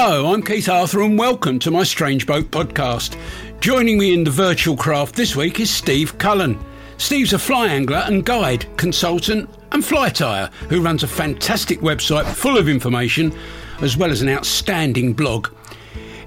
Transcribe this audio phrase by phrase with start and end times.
[0.00, 3.18] Hello, I'm Keith Arthur, and welcome to my Strange Boat podcast.
[3.60, 6.56] Joining me in the virtual craft this week is Steve Cullen.
[6.98, 12.26] Steve's a fly angler and guide, consultant, and fly tire who runs a fantastic website
[12.26, 13.36] full of information
[13.80, 15.48] as well as an outstanding blog.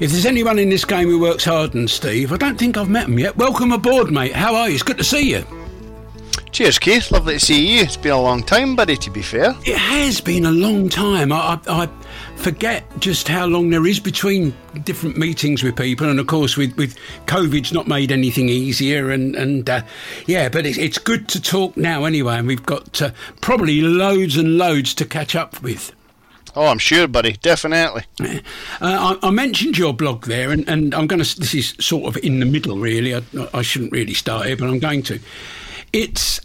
[0.02, 2.90] If there's anyone in this game who works hard than Steve, I don't think I've
[2.90, 3.38] met him yet.
[3.38, 4.34] Welcome aboard, mate.
[4.34, 4.74] How are you?
[4.74, 5.46] It's good to see you.
[6.52, 7.10] Cheers, Keith.
[7.10, 7.84] Lovely to see you.
[7.84, 9.56] It's been a long time, buddy, to be fair.
[9.66, 11.32] It has been a long time.
[11.32, 11.90] I, I, I
[12.42, 14.54] forget just how long there is between
[14.84, 16.98] different meetings with people, and of course, with, with
[17.28, 19.12] COVID's not made anything easier.
[19.12, 19.84] And, and uh,
[20.26, 24.38] yeah, but it's, it's good to talk now anyway, and we've got uh, probably loads
[24.38, 25.94] and loads to catch up with.
[26.56, 27.34] Oh, I'm sure, buddy.
[27.34, 28.04] Definitely.
[28.20, 28.40] Uh,
[28.82, 31.40] I, I, mentioned your blog there, and, and I'm going to.
[31.40, 33.16] This is sort of in the middle, really.
[33.16, 33.22] I,
[33.54, 35.20] I shouldn't really start here, but I'm going to.
[35.94, 36.42] It's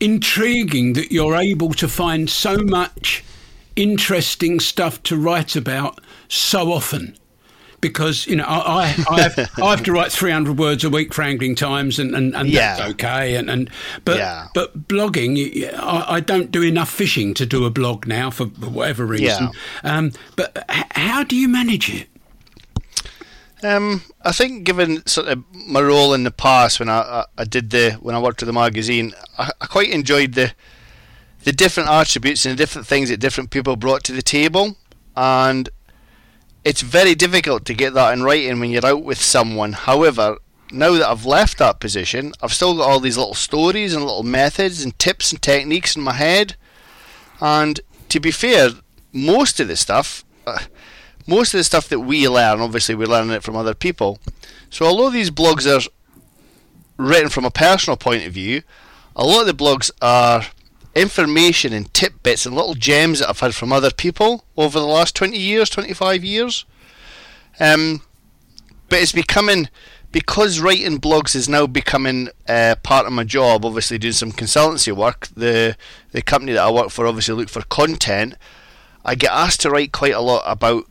[0.00, 3.22] intriguing that you're able to find so much
[3.80, 7.16] interesting stuff to write about so often.
[7.80, 11.14] Because you know I I have, I have to write three hundred words a week
[11.14, 12.76] for Angling Times and, and, and yeah.
[12.76, 13.70] that's okay and, and
[14.04, 14.48] but yeah.
[14.52, 19.06] but blogging I, I, don't do enough fishing to do a blog now for whatever
[19.06, 19.48] reason.
[19.82, 19.96] Yeah.
[19.96, 22.10] Um, but how do you manage it?
[23.62, 27.44] Um, I think, given sort of my role in the past when I, I, I
[27.44, 30.52] did the when I worked with the magazine, I, I, quite enjoyed the
[31.44, 34.76] the different attributes and the different things that different people brought to the table,
[35.16, 35.68] and
[36.64, 39.72] it's very difficult to get that in writing when you're out with someone.
[39.72, 40.36] However,
[40.70, 44.22] now that I've left that position, I've still got all these little stories and little
[44.22, 46.56] methods and tips and techniques in my head,
[47.40, 48.70] and to be fair,
[49.12, 50.24] most of the stuff.
[50.46, 50.58] Uh,
[51.26, 54.18] most of the stuff that we learn, obviously, we're learning it from other people.
[54.68, 55.88] So, although these blogs are
[56.96, 58.62] written from a personal point of view,
[59.14, 60.46] a lot of the blogs are
[60.94, 65.14] information and tidbits and little gems that I've had from other people over the last
[65.14, 66.64] 20 years, 25 years.
[67.58, 68.02] Um,
[68.88, 69.68] but it's becoming,
[70.10, 74.92] because writing blogs is now becoming uh, part of my job, obviously doing some consultancy
[74.94, 75.76] work, the,
[76.12, 78.34] the company that I work for obviously look for content.
[79.04, 80.86] I get asked to write quite a lot about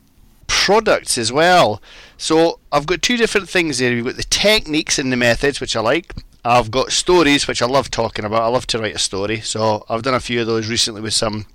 [0.47, 1.81] products as well.
[2.17, 3.93] So I've got two different things there.
[3.93, 6.13] You've got the techniques and the methods, which I like.
[6.49, 8.41] I've got stories, which I love talking about.
[8.41, 9.39] I love to write a story.
[9.39, 11.45] So I've done a few of those recently with some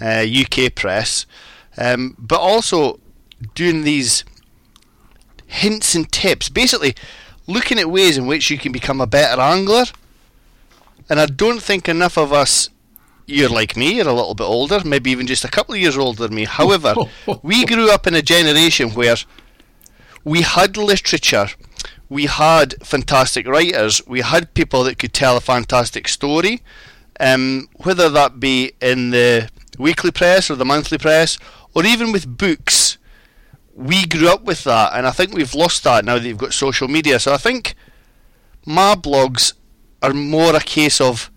[0.00, 1.26] uh, UK press.
[1.76, 3.00] Um, but also
[3.54, 4.24] doing these
[5.46, 6.48] hints and tips.
[6.48, 6.94] Basically,
[7.46, 9.84] looking at ways in which you can become a better angler.
[11.10, 12.70] And I don't think enough of us
[13.26, 15.96] you're like me, you're a little bit older, maybe even just a couple of years
[15.96, 16.44] older than me.
[16.44, 16.94] However,
[17.42, 19.16] we grew up in a generation where
[20.24, 21.48] we had literature,
[22.10, 26.60] we had fantastic writers, we had people that could tell a fantastic story,
[27.20, 29.48] um, whether that be in the
[29.78, 31.38] weekly press or the monthly press,
[31.72, 32.98] or even with books.
[33.76, 36.52] We grew up with that, and I think we've lost that now that you've got
[36.52, 37.20] social media.
[37.20, 37.76] So I think
[38.66, 39.52] my blogs
[40.02, 41.30] are more a case of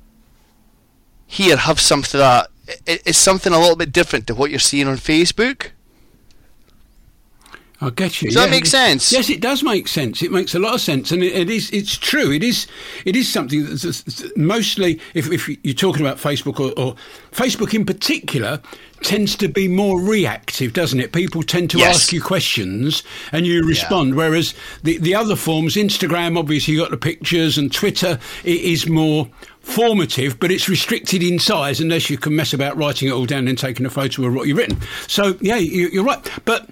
[1.28, 2.48] here have something that
[2.86, 5.72] it's something a little bit different to what you're seeing on Facebook.
[7.84, 8.30] I get you.
[8.30, 8.46] Does yeah.
[8.46, 9.12] that make sense?
[9.12, 10.22] Yes, it does make sense.
[10.22, 11.70] It makes a lot of sense, and it, it is.
[11.72, 12.32] It's true.
[12.32, 12.66] It is.
[13.04, 16.96] It is something that's mostly, if, if you're talking about Facebook or, or,
[17.32, 18.62] Facebook in particular,
[19.02, 21.12] tends to be more reactive, doesn't it?
[21.12, 21.96] People tend to yes.
[21.96, 23.04] ask you questions
[23.34, 24.16] and you respond, yeah.
[24.16, 24.54] whereas
[24.84, 29.28] the the other forms, Instagram, obviously, you got the pictures, and Twitter it is more
[29.60, 33.48] formative, but it's restricted in size unless you can mess about writing it all down
[33.48, 34.78] and taking a photo of what you've written.
[35.08, 36.70] So yeah, you, are right, but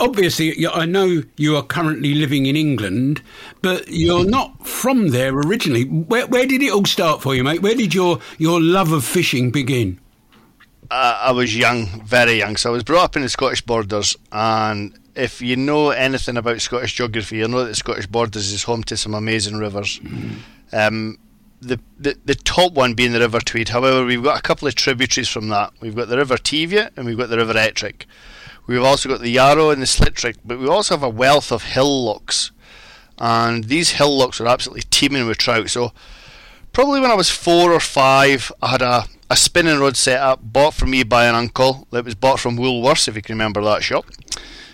[0.00, 3.22] obviously, I know you are currently living in England,
[3.62, 5.84] but you're not from there originally.
[5.84, 7.62] Where, where did it all start for you, mate?
[7.62, 10.00] Where did your, your love of fishing begin?
[10.90, 12.56] Uh, I was young, very young.
[12.56, 16.60] So I was brought up in the Scottish borders, and if you know anything about
[16.60, 20.00] Scottish geography, you know that the Scottish borders is home to some amazing rivers.
[20.00, 20.36] Mm.
[20.72, 21.18] Um,
[21.60, 23.70] the, the the top one being the River Tweed.
[23.70, 25.72] However, we've got a couple of tributaries from that.
[25.80, 28.06] We've got the River Teviot and we've got the River Ettrick.
[28.66, 31.64] We've also got the Yarrow and the Slitrig, but we also have a wealth of
[31.64, 32.50] hill lochs.
[33.18, 35.70] And these hill lochs are absolutely teeming with trout.
[35.70, 35.92] So,
[36.72, 40.40] probably when I was four or five, I had a, a spinning rod set up,
[40.42, 41.86] bought for me by an uncle.
[41.90, 44.06] That was bought from Woolworths, if you can remember that shop.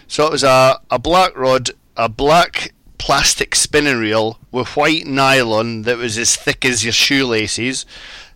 [0.07, 5.83] So, it was a, a black rod, a black plastic spinning reel with white nylon
[5.83, 7.87] that was as thick as your shoelaces,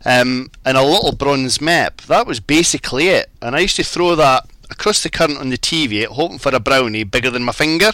[0.04, 2.06] um, and a little bronze Mepps.
[2.06, 3.30] That was basically it.
[3.40, 6.60] And I used to throw that across the current on the Teviot, hoping for a
[6.60, 7.92] brownie bigger than my finger,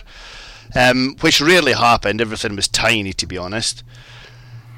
[0.74, 2.20] um, which rarely happened.
[2.20, 3.84] Everything was tiny, to be honest.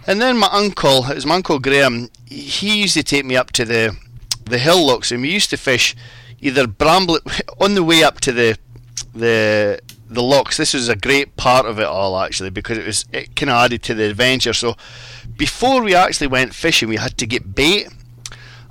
[0.07, 3.53] And then my uncle, it was my uncle Graham, he used to take me up
[3.53, 3.97] to the
[4.45, 5.95] the hill lochs, and we used to fish
[6.41, 7.21] either bramble
[7.61, 8.59] on the way up to the
[9.15, 10.57] the the lochs.
[10.57, 13.57] This was a great part of it all actually because it was it kind of
[13.57, 14.53] added to the adventure.
[14.53, 14.77] So
[15.37, 17.89] before we actually went fishing, we had to get bait,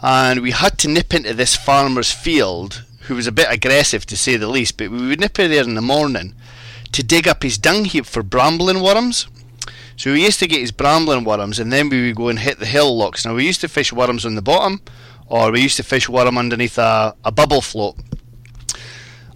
[0.02, 4.16] and we had to nip into this farmer's field who was a bit aggressive to
[4.16, 6.34] say the least, but we would nip in there in the morning
[6.94, 9.28] to dig up his dung heap for brandling worms.
[9.98, 12.60] So we used to get his brandling worms and then we would go and hit
[12.60, 13.26] the hill lochs.
[13.26, 14.82] Now we used to fish worms on the bottom
[15.28, 17.98] or we used to fish worm underneath a, a bubble float.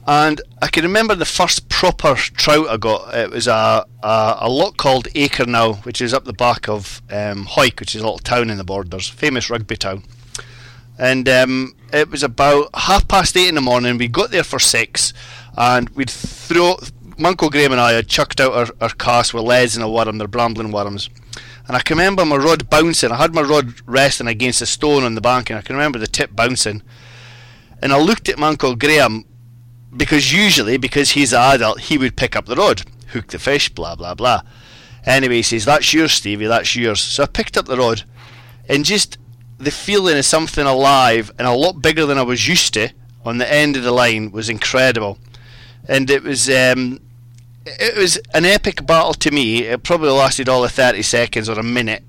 [0.08, 3.14] And I can remember the first proper trout I got.
[3.14, 7.46] It was a, a, a loch called Akermoor, which is up the back of um,
[7.46, 10.04] which is a little town in the borders, famous rugby town
[10.98, 13.98] and um, it was about half past eight in the morning.
[13.98, 15.14] We got there for six,
[15.58, 16.78] and we'd throw.
[17.24, 20.18] Uncle Graham and I had chucked out our, our cast with leads and a worm,
[20.18, 21.10] they're brandling worms.
[21.66, 23.10] And I can remember my rod bouncing.
[23.10, 25.98] I had my rod resting against a stone on the bank, and I can remember
[25.98, 26.84] the tip bouncing.
[27.82, 29.24] And I looked at my Uncle Graham
[29.96, 32.84] because usually, because he's an adult, he would pick up the rod,
[33.14, 34.42] hook the fish, blah blah blah.
[35.06, 37.00] Anyway, he says, That's yours, Stevie, that's yours.
[37.00, 38.04] So I picked up the rod
[38.68, 39.18] and just
[39.58, 42.90] the feeling of something alive and a lot bigger than I was used to
[43.24, 45.18] on the end of the line was incredible,
[45.88, 47.00] and it was um,
[47.66, 49.64] it was an epic battle to me.
[49.64, 52.04] It probably lasted all of thirty seconds or a minute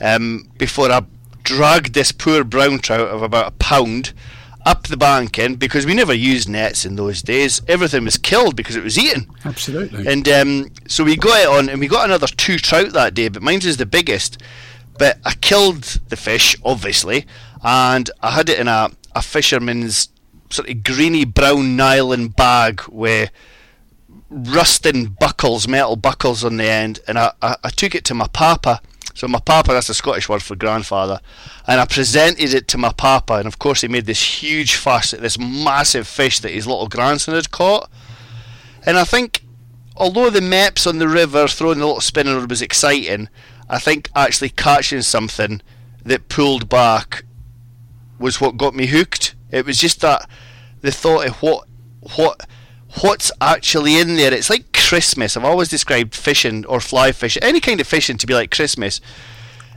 [0.00, 1.02] um, before I
[1.42, 4.12] dragged this poor brown trout of about a pound
[4.64, 7.62] up the bank in because we never used nets in those days.
[7.68, 9.30] Everything was killed because it was eaten.
[9.44, 10.06] Absolutely.
[10.08, 13.28] And um, so we got it on, and we got another two trout that day,
[13.28, 14.38] but mine was the biggest.
[14.98, 17.26] But I killed the fish, obviously,
[17.62, 20.08] and I had it in a, a fisherman's
[20.50, 23.30] sort of greeny brown nylon bag with
[24.30, 28.28] rusting buckles, metal buckles on the end, and I, I, I took it to my
[28.28, 28.80] papa.
[29.14, 31.20] So my papa, that's a Scottish word for grandfather,
[31.66, 35.14] and I presented it to my papa, and of course he made this huge fuss
[35.14, 37.90] at this massive fish that his little grandson had caught.
[38.84, 39.42] And I think,
[39.96, 43.28] although the Mepps on the river throwing the little spinner was exciting,
[43.68, 45.60] I think actually catching something
[46.04, 47.24] that pulled back
[48.18, 49.34] was what got me hooked.
[49.50, 50.28] It was just that
[50.80, 51.66] the thought of what
[52.16, 52.46] what
[53.00, 54.32] what's actually in there.
[54.32, 55.36] It's like Christmas.
[55.36, 59.00] I've always described fishing or fly fishing, any kind of fishing, to be like Christmas.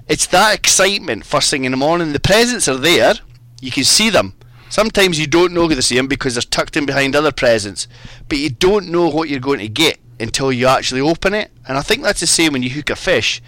[0.07, 2.13] It's that excitement first thing in the morning.
[2.13, 3.15] The presents are there.
[3.61, 4.33] You can see them.
[4.69, 7.87] Sometimes you don't know to see them because they're tucked in behind other presents,
[8.27, 11.51] but you don't know what you're going to get until you actually open it.
[11.67, 13.41] And I think that's the same when you hook a fish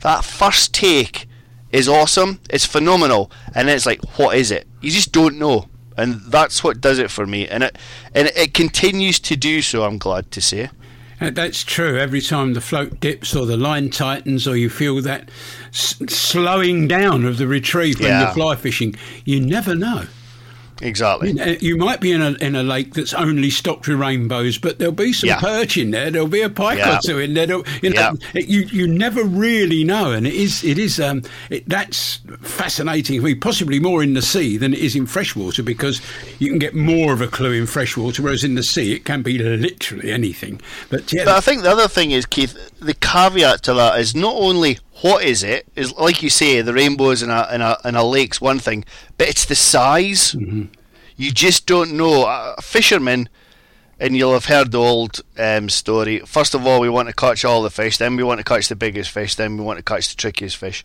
[0.00, 1.28] that first take
[1.72, 2.40] is awesome.
[2.50, 4.66] It's phenomenal, and it's like, what is it?
[4.80, 7.48] You just don't know, and that's what does it for me.
[7.48, 7.78] And it
[8.14, 9.84] and it continues to do so.
[9.84, 10.70] I'm glad to say.
[11.20, 11.98] Uh, that's true.
[11.98, 15.30] Every time the float dips or the line tightens, or you feel that
[15.68, 18.24] s- slowing down of the retrieve when yeah.
[18.24, 20.04] you're fly fishing, you never know.
[20.82, 21.56] Exactly.
[21.60, 24.92] You might be in a in a lake that's only stocked with rainbows, but there'll
[24.92, 25.40] be some Yeah.
[25.40, 26.10] perch in there.
[26.10, 26.98] There'll be a pike Yeah.
[26.98, 27.46] or two in there.
[27.82, 31.66] You know, it- you you never really know, and it is it is um it,
[31.68, 33.20] that's fascinating.
[33.20, 36.00] I mean, possibly more in the sea than it is in freshwater because
[36.38, 39.22] you can get more of a clue in freshwater, whereas in the sea it can
[39.22, 40.60] be literally anything.
[40.90, 44.14] But yeah, But I think the other thing is, Keith, the caveat to that is
[44.14, 47.76] not only what is it, is like you say, the rainbows in a in a
[47.84, 48.84] in a lake's one thing,
[49.18, 50.34] but it's the size.
[51.16, 52.26] You just don't know.
[52.26, 53.28] A fishermen,
[53.98, 56.20] and you'll have heard the old um, story.
[56.20, 58.68] First of all, we want to catch all the fish, then we want to catch
[58.68, 60.84] the biggest fish, then we want to catch the trickiest fish.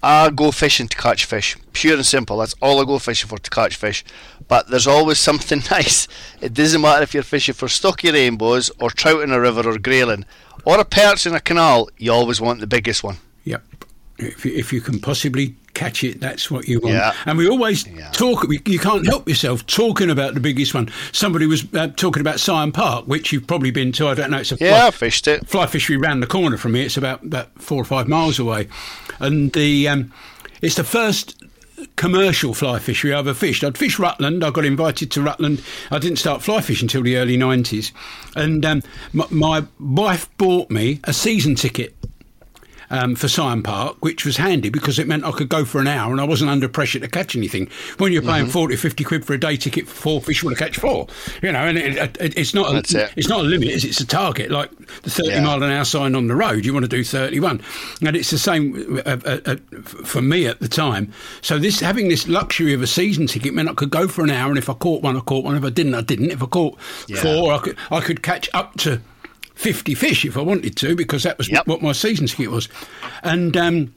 [0.00, 2.38] I go fishing to catch fish, pure and simple.
[2.38, 4.04] That's all I go fishing for to catch fish.
[4.46, 6.06] But there's always something nice.
[6.40, 9.78] It doesn't matter if you're fishing for stocky rainbows or trout in a river or
[9.78, 10.24] grayling
[10.64, 11.88] or a perch in a canal.
[11.98, 13.16] You always want the biggest one.
[13.48, 13.62] Yep.
[14.18, 16.96] If you, if you can possibly catch it, that's what you want.
[16.96, 17.14] Yeah.
[17.24, 18.10] And we always Yeah.
[18.10, 18.42] talk.
[18.48, 20.90] we- You can't help yourself talking about the biggest one.
[21.12, 24.08] Somebody was uh, talking about Syon Park, which you've probably been to.
[24.08, 24.38] I don't know.
[24.38, 25.46] It's a Yeah, I fly, fished it.
[25.48, 26.84] fly fishery round the corner from here.
[26.86, 28.66] It's about about four or five miles away,
[29.20, 30.12] and the um,
[30.62, 31.36] it's the first
[31.94, 33.62] commercial fly fishery I've ever fished.
[33.62, 34.42] I'd fished Rutland.
[34.42, 35.62] I got invited to Rutland.
[35.92, 37.92] I didn't start fly fishing until the early nineties,
[38.34, 41.94] and um, my, my wife bought me a season ticket
[42.90, 45.86] um, for Syon Park, which was handy because it meant I could go for an
[45.86, 47.68] hour and I wasn't under pressure to catch anything.
[47.98, 50.58] When you're paying 40, 50 quid for a day ticket for four fish, you want
[50.58, 51.06] to catch four.
[51.42, 53.12] You know, and it, it, it's not a, it.
[53.16, 54.50] it's not a limit, it's, it's a target.
[54.50, 54.70] Like
[55.02, 55.40] the 30 Yeah.
[55.44, 57.60] mile an hour sign on the road, you want to do 31.
[58.04, 61.12] And it's the same uh, uh, uh, for me at the time.
[61.42, 64.30] So this having this luxury of a season ticket meant I could go for an
[64.30, 65.56] hour, and if I caught one, I caught one.
[65.56, 66.30] If I didn't, I didn't.
[66.30, 67.20] If I caught Yeah.
[67.20, 69.00] four, I could I could catch up to
[69.58, 71.66] 50 fish if I wanted to because that was Yep.
[71.66, 72.68] what my season ticket was.
[73.24, 73.92] And um,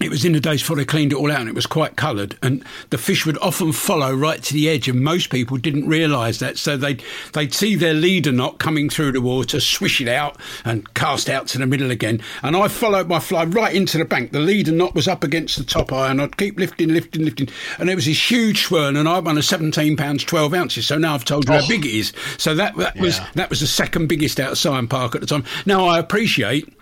[0.00, 1.96] it was in the days before they cleaned it all out and it was quite
[1.96, 2.36] coloured.
[2.42, 6.38] And the fish would often follow right to the edge, and most people didn't realise
[6.38, 6.58] that.
[6.58, 7.02] So they'd,
[7.34, 11.46] they'd see their leader knot coming through the water, swish it out, and cast out
[11.48, 12.20] to the middle again.
[12.42, 14.32] And I followed my fly right into the bank.
[14.32, 17.48] The leader knot was up against the top eye, and I'd keep lifting, lifting, lifting.
[17.78, 20.86] And there was this huge swirl, and I won a 17 pounds 12 ounces.
[20.86, 21.68] So now I've told you how oh.
[21.68, 22.12] big it is.
[22.38, 25.26] So that, that was that was the second biggest out of Syon Park at the
[25.26, 25.44] time.
[25.66, 26.72] Now I appreciate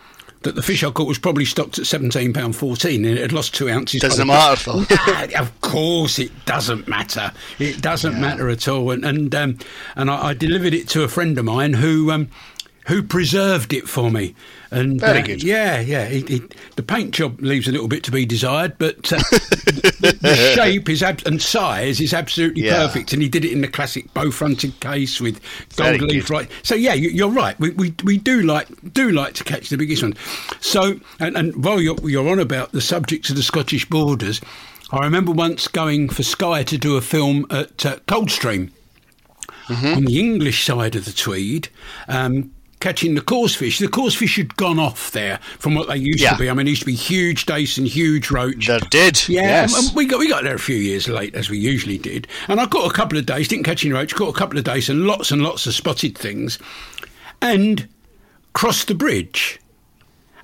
[0.42, 3.32] that the fish I caught was probably stocked at seventeen pound fourteen, and it had
[3.32, 4.00] lost two ounces.
[4.00, 4.72] Doesn't matter.
[4.72, 7.32] Nah, of course, it doesn't matter.
[7.58, 8.90] It doesn't matter at all.
[8.90, 9.58] And and um,
[9.96, 12.10] and I, I delivered it to a friend of mine who.
[12.10, 12.28] Um,
[12.86, 14.34] who preserved it for me?
[14.72, 15.42] And Very uh, good.
[15.42, 16.04] Yeah, yeah.
[16.04, 20.16] It, it, the paint job leaves a little bit to be desired, but uh, the,
[20.20, 22.86] the shape is ab- and size is absolutely Yeah.
[22.86, 23.12] perfect.
[23.12, 25.40] And he did it in the classic bow-fronted case with
[25.74, 26.48] gold leaf right.
[26.62, 27.58] So yeah, you, you're right.
[27.58, 30.14] We, we we do like do like to catch the biggest one.
[30.60, 34.40] So and, and while you're you're on about the subject of the Scottish borders,
[34.92, 38.70] I remember once going for Sky to do a film at uh, Coldstream
[39.68, 41.68] on the English side of the Tweed.
[42.08, 43.78] Um, Catching the coarse fish.
[43.78, 46.30] The coarse fish had gone off there from what they used Yeah.
[46.32, 46.48] to be.
[46.48, 48.66] I mean, it used to be huge dace and huge roach.
[48.68, 49.22] There did.
[49.28, 49.76] Yeah, yes.
[49.76, 52.26] and- and we got we got there a few years late as we usually did,
[52.48, 53.48] and I caught a couple of dace.
[53.48, 54.14] Didn't catch any roach.
[54.14, 56.58] Caught a couple of dace and lots and lots of spotted things,
[57.42, 57.86] and
[58.54, 59.58] crossed the bridge.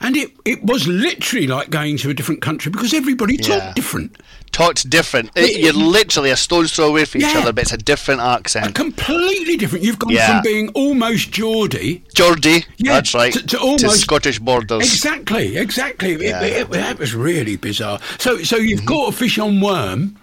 [0.01, 3.59] And it, it was literally like going to a different country because everybody Yeah.
[3.61, 4.17] talked different.
[4.53, 5.31] Talked different.
[5.35, 8.75] It- you're literally a stone's throw away from each other, but it's a different accent.
[8.75, 9.85] Completely different.
[9.85, 10.27] You've gone Yeah.
[10.35, 12.03] from being almost Geordie.
[12.15, 13.33] Geordie, Yeah, that's right.
[13.33, 14.83] to- to almost- Scottish borders.
[14.83, 16.13] Exactly, exactly.
[16.13, 16.43] It- Yeah.
[16.43, 17.99] It, that was really bizarre.
[18.19, 18.89] So, so you've Mm-hmm.
[18.89, 20.17] caught a fish on worm.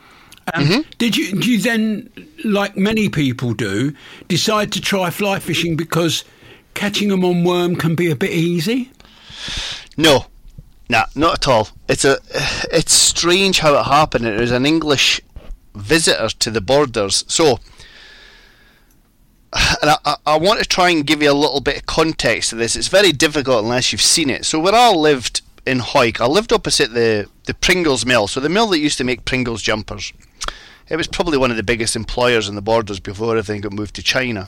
[0.53, 1.31] Um, Did you?
[1.31, 2.09] Did you then,
[2.43, 3.93] like many people do,
[4.27, 6.25] decide to try fly fishing because
[6.73, 8.91] catching them on worm can be a bit easy?
[9.97, 10.25] No,
[10.89, 11.69] nah, not at all.
[11.87, 12.17] It's a,
[12.71, 14.25] it's strange how it happened.
[14.25, 15.21] It was an English
[15.75, 17.23] visitor to the borders.
[17.27, 17.59] So,
[19.81, 22.55] and I, I- want to try and give you a little bit of context to
[22.55, 22.75] this.
[22.75, 24.45] It's very difficult unless you've seen it.
[24.45, 28.27] So, where I lived in Hawick, I lived opposite the the Pringles mill.
[28.27, 30.11] So, the mill that used to make Pringles jumpers.
[30.89, 33.95] It was probably one of the biggest employers in the borders before everything got moved
[33.95, 34.47] to China.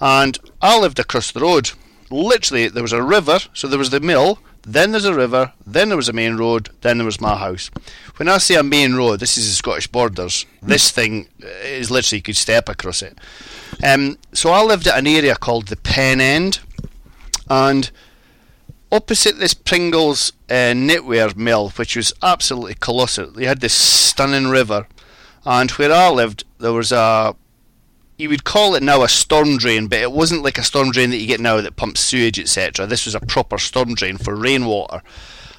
[0.00, 1.70] And I lived across the road.
[2.10, 5.88] Literally, there was a river, so there was the mill, then there's a river, then
[5.88, 7.70] there was a main road, then there was my house.
[8.16, 10.46] When I say a main road, this is the Scottish borders.
[10.62, 11.28] This thing
[11.62, 13.18] is literally, you could step across it.
[13.84, 16.60] Um, so I lived at an area called the Pen End,
[17.48, 17.90] and
[18.92, 24.86] opposite this Pringles uh, knitwear mill, which was absolutely colossal, they had this stunning river,
[25.44, 27.34] and where I lived, there was a
[28.16, 31.10] you would call it now a storm drain, but it wasn't like a storm drain
[31.10, 32.86] that you get now that pumps sewage, etc.
[32.86, 35.02] This was a proper storm drain for rainwater,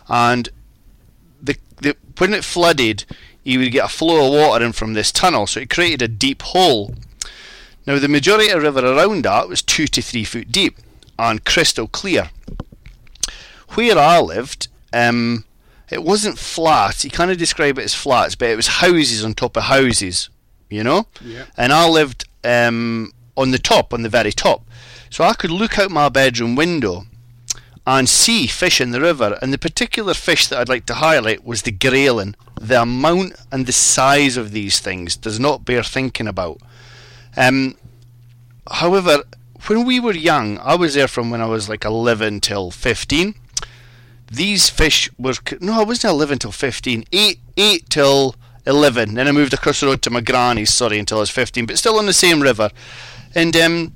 [0.08, 0.50] and
[1.42, 3.06] the, the when it flooded,
[3.44, 6.08] you would get a flow of water in from this tunnel, so it created a
[6.08, 6.96] deep hole.
[7.86, 10.78] Now, the majority of the river around that was two to three foot deep
[11.20, 12.30] and crystal clear.
[13.70, 15.46] Where I lived, um,
[15.90, 17.02] it wasn't flat.
[17.02, 20.30] He kind of described it as flats, but it was houses on top of houses,
[20.70, 21.08] you know.
[21.22, 21.46] Yeah.
[21.58, 24.64] And I lived um, on the top, on the very top,
[25.10, 27.06] so I could look out my bedroom window
[27.86, 29.38] and see fish in the river.
[29.42, 32.36] And the particular fish that I'd like to highlight was the grayling.
[32.60, 36.62] The amount and the size of these things does not bear thinking about.
[37.36, 37.76] Um,
[38.72, 39.24] however,
[39.68, 43.36] when we were young, I was there from when I was like 11 till 15.
[44.32, 47.06] These fish were no, I wasn't 11 till 15.
[47.12, 49.16] 8, 8 till 11.
[49.16, 51.78] Then I moved across the road to my granny's, sorry, until I was 15, but
[51.78, 52.70] still on the same river.
[53.36, 53.94] And um,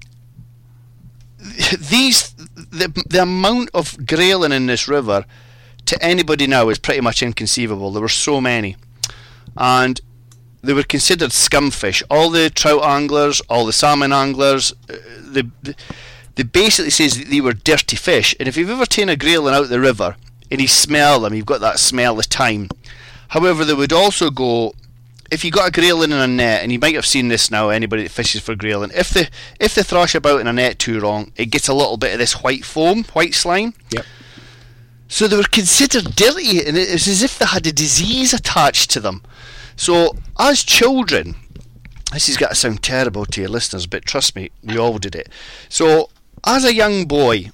[1.79, 5.25] these the the amount of grayling in this river
[5.85, 7.91] to anybody now is pretty much inconceivable.
[7.91, 8.75] There were so many,
[9.55, 10.01] and
[10.61, 12.03] they were considered scumfish.
[12.09, 15.43] All the trout anglers, all the salmon anglers, uh, they,
[16.35, 18.35] they basically says that they were dirty fish.
[18.39, 20.17] And if you've ever taken a grayling out the river
[20.51, 22.69] and you smell them, you've got that smell of thyme.
[23.29, 24.73] However, they would also go
[25.29, 27.69] if you got a grayling in a net, and you might have seen this now,
[27.69, 29.27] anybody that fishes for grayling, if they
[29.59, 32.19] if they thrash about in a net too long, it gets a little bit of
[32.19, 33.73] this white foam, white slime.
[33.91, 34.05] Yep.
[35.09, 38.89] So they were considered dirty, and it was as if they had a disease attached
[38.91, 39.23] to them.
[39.75, 41.35] So as children,
[42.11, 45.15] this has got to sound terrible to your listeners, but trust me, we all did
[45.15, 45.29] it.
[45.69, 46.09] So
[46.45, 47.51] as a young boy,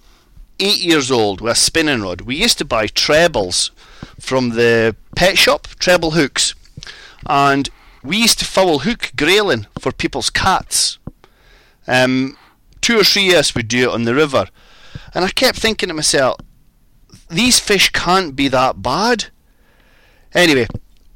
[0.60, 3.72] eight years old, with a spinning rod, we used to buy trebles
[4.20, 6.56] from the pet shop, treble hooks
[7.26, 7.70] and
[8.04, 10.98] we used to foul hook grayling for people's cats.
[11.88, 12.38] Um,
[12.82, 14.48] two or three us would do it on the river,
[15.14, 16.40] and I kept thinking to myself,
[17.30, 19.26] these fish can't be that bad.
[20.34, 20.68] Anyway,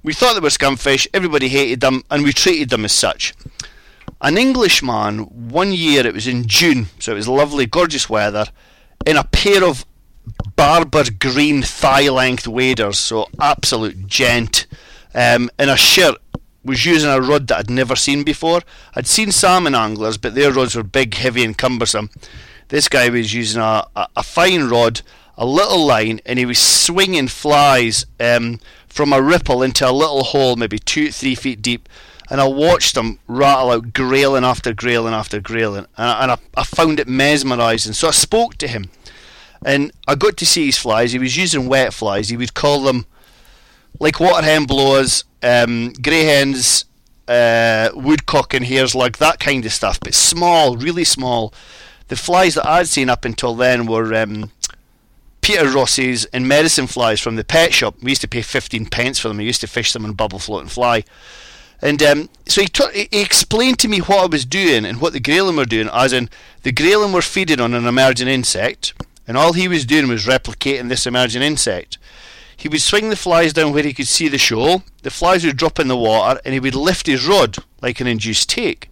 [0.03, 3.33] we thought they were scumfish, everybody hated them, and we treated them as such.
[4.21, 8.45] An Englishman, one year, it was in June, so it was lovely, gorgeous weather,
[9.05, 9.85] in a pair of
[10.57, 14.65] Barbour green thigh length waders, so absolute gent
[15.13, 16.17] um, in a shirt
[16.65, 18.61] was using a rod that I'd never seen before.
[18.95, 22.09] I'd seen salmon anglers, but their rods were big, heavy, and cumbersome.
[22.69, 25.01] This guy was using a, a, a fine rod,
[25.37, 30.23] a little line, and he was swinging flies um, from a ripple into a little
[30.23, 31.87] hole, maybe two, three feet deep.
[32.31, 36.63] And I watched them rattle out grayling after grayling after grayling, and, and I, I
[36.63, 37.93] found it mesmerising.
[37.93, 38.89] So I spoke to him,
[39.65, 41.11] and I got to see his flies.
[41.11, 42.29] He was using wet flies.
[42.29, 43.05] He would call them
[43.99, 46.85] like Waterhen Bloas, um, grey hens,
[47.27, 51.53] uh, woodcock and hares, like that kind of stuff, but small, really small.
[52.07, 54.51] The flies that I'd seen up until then were um,
[55.41, 57.95] Peter Ross's and medicine flies from the pet shop.
[58.01, 59.37] We used to pay 15 pence for them.
[59.37, 61.03] We used to fish them in bubble float and fly.
[61.81, 65.13] And um, so he, t- he explained to me what I was doing and what
[65.13, 66.29] the grayling were doing, as in
[66.63, 68.93] the grayling were feeding on an emerging insect,
[69.27, 71.97] and all he was doing was replicating this emerging insect.
[72.55, 75.57] He would swing the flies down where he could see the shoal, the flies would
[75.57, 78.89] drop in the water, and he would lift his rod like an induced take.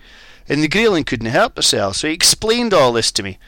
[0.48, 3.40] And the grayling couldn't help herself, so he explained all this to me.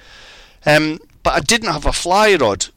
[0.66, 2.68] Um, but I didn't have a fly rod,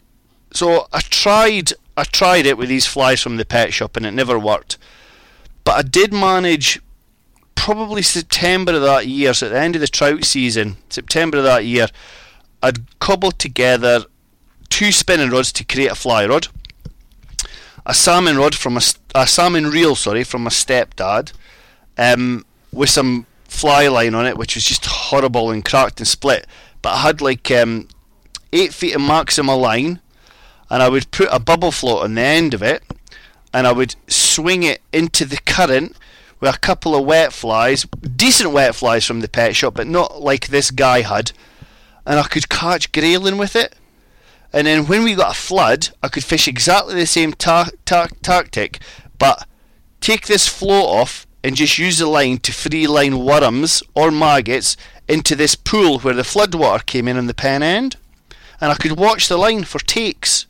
[0.53, 1.73] so I tried.
[1.97, 4.77] I tried it with these flies from the pet shop, and it never worked.
[5.65, 6.81] But I did manage,
[7.55, 11.45] probably September of that year, so at the end of the trout season, September of
[11.45, 11.89] that year,
[12.63, 14.05] I'd cobbled together
[14.69, 16.49] two spinning rods to create a fly rod
[17.87, 18.81] a salmon rod from a,
[19.15, 21.33] a salmon reel, sorry, from my stepdad,
[21.99, 26.47] um, with some fly line on it, which was just horrible and cracked and split.
[26.83, 27.89] But I had like um,
[28.53, 30.01] eight feet of maximum line,
[30.71, 32.83] and I would put a bubble float on the end of it,
[33.53, 35.97] and I would swing it into the current
[36.39, 40.23] with a couple of wet flies, decent wet flies from the pet shop, but not
[40.23, 41.33] like this guy had,
[42.11, 43.77] and I could catch grayling with it.
[44.53, 48.09] And then when we got a flood, I could fish exactly the same ta- ta-
[48.21, 48.81] tactic,
[49.17, 49.47] but
[50.01, 54.77] take this float off and just use the line to free line worms or maggots
[55.07, 57.95] into this pool where the floodwater came in on the pen end.
[58.61, 60.47] And I could watch the line for takes.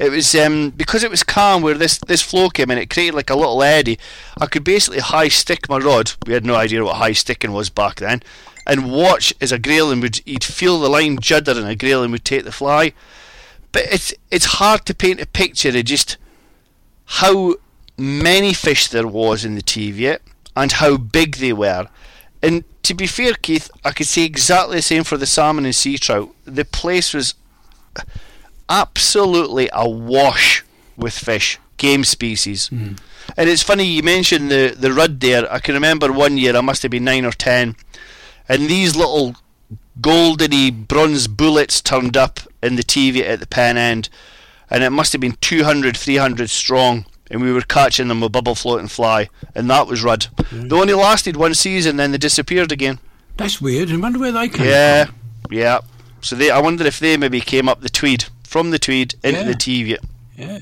[0.00, 3.14] It was um, because it was calm where this, this flow came in, it created
[3.14, 4.00] like a little eddy.
[4.36, 6.10] I could basically high stick my rod.
[6.26, 8.20] We had no idea what high sticking was back then
[8.66, 12.24] and watch as a grayling would he'd feel the line judder and a grayling would
[12.24, 12.92] take the fly.
[13.72, 16.16] But it's it's hard to paint a picture of just
[17.04, 17.56] how
[17.98, 20.22] many fish there was in the Teviot
[20.56, 21.88] and how big they were.
[22.42, 25.74] And to be fair, Keith, I could say exactly the same for the salmon and
[25.74, 26.34] sea trout.
[26.44, 27.34] The place was
[28.68, 30.64] absolutely awash
[30.96, 31.58] with fish.
[31.76, 32.68] game species.
[32.68, 32.98] Mm.
[33.36, 35.52] And it's funny you mentioned the the rudd there.
[35.52, 37.76] I can remember one year I must have been nine or ten,
[38.52, 39.34] and these little
[40.00, 44.08] goldeny bronze bullets turned up in the Teviot at the pen end,
[44.70, 47.06] and it must have been 200, 300 strong.
[47.30, 50.26] And we were catching them with bubble float and fly, and that was rudd.
[50.36, 50.68] Mm.
[50.68, 52.98] They only lasted one season, then they disappeared again.
[53.38, 53.90] That's weird.
[53.90, 55.14] I wonder where they came yeah, from.
[55.50, 55.80] Yeah, yeah.
[56.20, 59.40] So they, I wonder if they maybe came up the Tweed from the Tweed into
[59.40, 59.46] yeah.
[59.46, 60.04] the Teviot.
[60.36, 60.58] Yeah.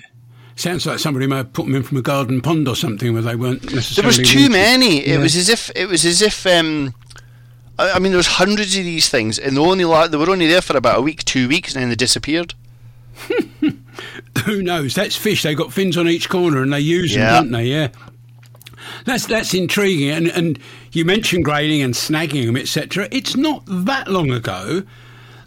[0.55, 3.23] Sounds like somebody might have put them in from a garden pond or something where
[3.23, 4.15] they weren't necessarily.
[4.15, 4.53] There was too wanted.
[4.53, 5.09] many.
[5.09, 5.15] Yeah.
[5.15, 6.47] It was as if it was as if.
[6.47, 6.95] Um,
[7.81, 10.47] I, I mean, there was hundreds of these things, and they only they were only
[10.47, 12.55] there for about a week, two weeks, and then they disappeared.
[14.45, 14.95] Who knows?
[14.95, 15.43] That's fish.
[15.43, 17.33] They got fins on each corner, and they use yeah.
[17.33, 17.65] them, don't they?
[17.67, 17.89] Yeah.
[19.05, 20.59] That's that's intriguing, and and
[20.93, 23.09] you mentioned grayling and snagging them, etc.
[23.11, 24.83] It's not that long ago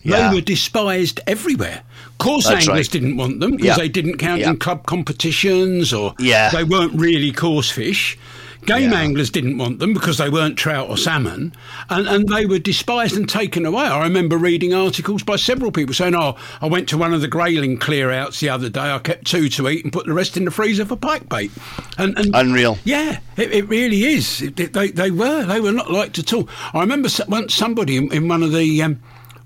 [0.03, 0.29] yeah.
[0.29, 1.83] They were despised everywhere.
[2.17, 2.91] Course That's anglers right.
[2.91, 6.49] didn't want them because they didn't count in club competitions or yeah.
[6.51, 8.17] they weren't really course fish.
[8.65, 8.99] Game yeah.
[8.99, 11.53] anglers didn't want them because they weren't trout or salmon,
[11.89, 13.83] and, and they were despised and taken away.
[13.83, 17.27] I remember reading articles by several people saying, "Oh, I went to one of the
[17.27, 18.91] grayling clearouts the other day.
[18.91, 21.51] I kept two to eat and put the rest in the freezer for pike bait."
[21.97, 22.77] And, and unreal.
[22.83, 24.41] Yeah, it, it really is.
[24.41, 26.47] It, it, they they were they were not liked at all.
[26.73, 28.99] I remember once somebody in, in one of the um,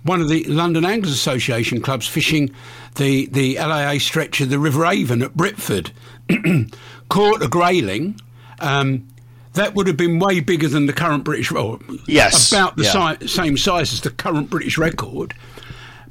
[0.04, 2.50] one of the London Anglers Association clubs fishing
[2.96, 5.92] the, the LAA stretch of the River Avon at Britford,
[7.10, 8.20] caught a grayling.
[8.60, 9.08] Um,
[9.54, 13.18] that would have been way bigger than the current British, or yes, about the yeah.
[13.20, 15.34] si- same size as the current British record.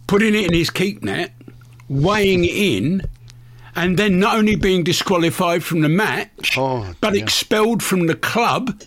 [0.07, 1.33] Putting it in his keep net,
[1.89, 3.03] weighing it in,
[3.75, 8.83] and then not only being disqualified from the match, oh, but expelled from the club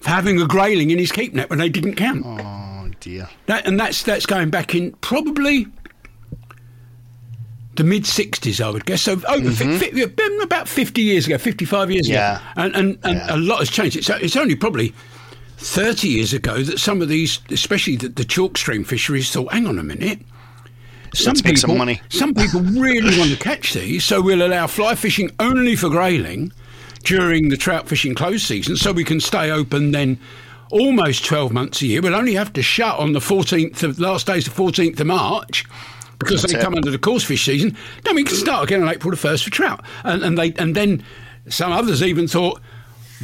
[0.00, 2.24] for having a grayling in his keep net when they didn't count.
[2.26, 3.28] Oh dear.
[3.46, 5.66] That, and that's that's going back in probably
[7.80, 9.00] the mid 60s, I would guess.
[9.00, 10.42] So over mm-hmm.
[10.42, 12.36] about 50 years ago, 55 years yeah.
[12.36, 12.44] ago.
[12.56, 13.34] And, and, and yeah.
[13.34, 13.96] a lot has changed.
[13.96, 14.92] It's, it's only probably
[15.56, 19.66] 30 years ago that some of these, especially the, the chalk stream fisheries, thought, hang
[19.66, 20.18] on a minute.
[21.14, 24.94] Some Let's people, some, some people really want to catch these, so we'll allow fly
[24.94, 26.52] fishing only for grayling
[27.04, 30.20] during the trout fishing close season, so we can stay open then
[30.70, 32.02] almost 12 months a year.
[32.02, 35.64] We'll only have to shut on the 14th of last days, the 14th of March.
[36.20, 36.62] Because That's they it.
[36.62, 39.42] come under the coarse fish season, then we can start again on April the first
[39.42, 41.02] for trout, and, and they and then
[41.48, 42.60] some others even thought,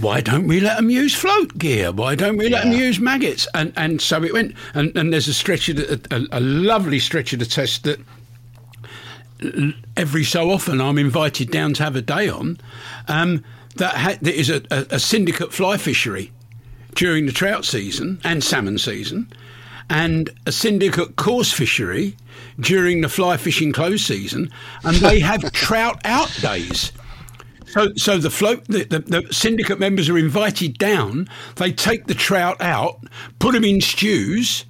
[0.01, 1.93] why don't we let them use float gear?
[1.93, 3.47] Why don't we let them use maggots?
[3.55, 4.55] And and so it went.
[4.75, 8.01] And, and there's a stretch of the, a, a lovely stretch of the test that
[9.97, 12.59] every so often I'm invited down to have a day on.
[13.09, 13.45] Um,
[13.77, 16.33] that, ha- that is a, a, a syndicate fly fishery
[16.95, 19.31] during the trout season and salmon season,
[19.89, 22.17] and a syndicate coarse fishery
[22.59, 24.51] during the fly fishing close season,
[24.85, 26.93] and they have trout out days.
[27.67, 31.29] So, so the float, the, the, the, syndicate members are invited down.
[31.57, 33.01] They take the trout out,
[33.39, 34.65] put them in stews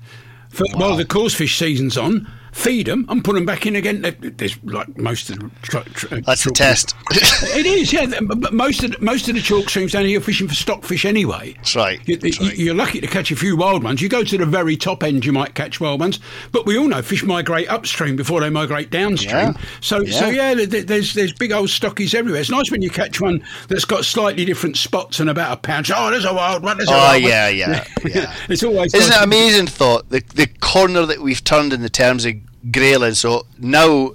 [0.49, 0.81] for, wow.
[0.81, 4.01] while the coarse fish season's on, feed them and put them back in again.
[4.21, 6.95] There's like most of the tr- tr- that's the test.
[7.11, 8.07] it is, yeah.
[8.21, 11.05] But most of the, most of the chalk streams down here are fishing for stockfish
[11.05, 11.53] anyway.
[11.57, 12.01] That's right.
[12.09, 12.57] You, that's right.
[12.57, 14.01] You're lucky to catch a few wild ones.
[14.01, 16.19] You go to the very top end, you might catch wild ones.
[16.51, 19.35] But we all know fish migrate upstream before they migrate downstream.
[19.35, 19.61] Yeah.
[19.83, 20.19] So, yeah.
[20.19, 22.41] so yeah, there's there's big old stockies everywhere.
[22.41, 25.91] It's nice when you catch one that's got slightly different spots and about a pound.
[25.95, 26.79] Oh, there's a wild one.
[26.79, 27.57] There's a oh, wild yeah, one.
[27.57, 28.35] yeah, yeah.
[28.49, 28.95] it's always.
[28.95, 29.67] Isn't it amazing?
[29.67, 32.35] Thought the the corner that we've turned in the terms of
[32.71, 33.15] grayling.
[33.15, 34.13] So now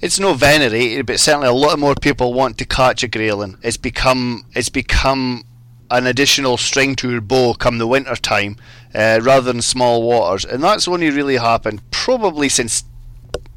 [0.00, 3.58] it's no venerated, but certainly a lot more people want to catch a grayling.
[3.62, 5.44] It's become it's become
[5.90, 8.56] an additional string to your bow come the winter time,
[8.94, 12.84] uh, rather than small waters, and that's only really happened probably since.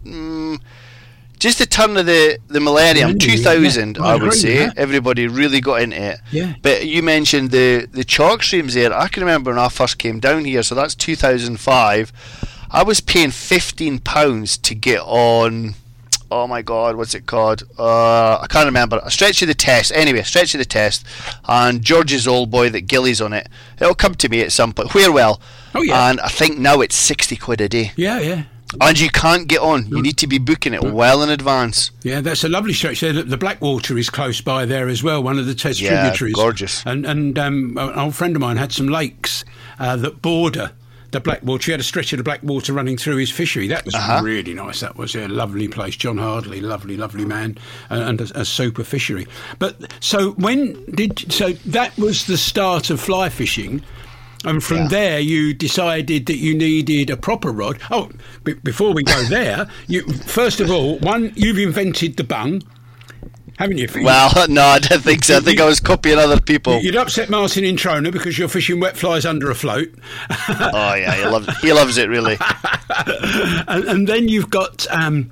[0.06, 0.62] Um,
[1.40, 5.62] just the turn of the, the millennium, 2000, yeah, I, I would say, everybody really
[5.62, 6.20] got into it.
[6.32, 6.56] Yeah.
[6.64, 8.92] But you mentioned the, the chalk streams there.
[8.92, 12.12] I can remember when I first came down here, so that's 2005.
[12.70, 15.76] I was paying fifteen pounds to get on.
[16.30, 17.64] Oh my god, what's it called?
[17.80, 19.00] Uh, I can't remember.
[19.04, 19.94] A stretch of the test.
[19.96, 21.06] Anyway, a stretch of the test,
[21.48, 23.48] and George's old boy that Gilly's on it.
[23.80, 24.94] It'll come to me at some point.
[24.94, 25.40] Where well.
[25.74, 26.10] Oh yeah.
[26.10, 27.94] And I think now it's sixty quid a day.
[27.96, 28.44] Yeah, yeah.
[28.82, 29.88] And you can't get on.
[29.88, 31.92] You need to be booking it well in advance.
[32.04, 33.14] Yeah, that's a lovely stretch there.
[33.14, 36.36] The Blackwater is close by there as well, one of the test yeah, tributaries.
[36.36, 36.86] gorgeous.
[36.86, 39.46] And and um, an old friend of mine had some lakes
[39.80, 40.74] uh, that border
[41.12, 41.66] the Blackwater.
[41.66, 43.68] He had a stretch of the Blackwater running through his fishery.
[43.68, 44.22] That was uh-huh.
[44.24, 44.82] really nice.
[44.82, 45.96] That was a lovely place.
[45.96, 47.58] John Hardley, lovely, lovely man,
[47.90, 49.28] and, and a, a, super fishery.
[49.60, 53.84] But so when did so that was the start of fly fishing.
[54.46, 54.88] And from yeah.
[54.88, 57.80] there, you decided that you needed a proper rod.
[57.90, 58.12] Oh,
[58.44, 62.62] b- before we go there, you first of all, one, you've invented the bung.
[63.58, 63.88] Haven't you?
[64.04, 65.38] Well, no, I don't think so.
[65.38, 66.80] I think I was copying other people.
[66.80, 69.90] You'd upset Martin in Trona because you're fishing wet flies under a float.
[70.40, 72.38] oh yeah, he loves he loves it really.
[73.68, 74.88] and, and, then you've got.
[74.92, 75.30] Um,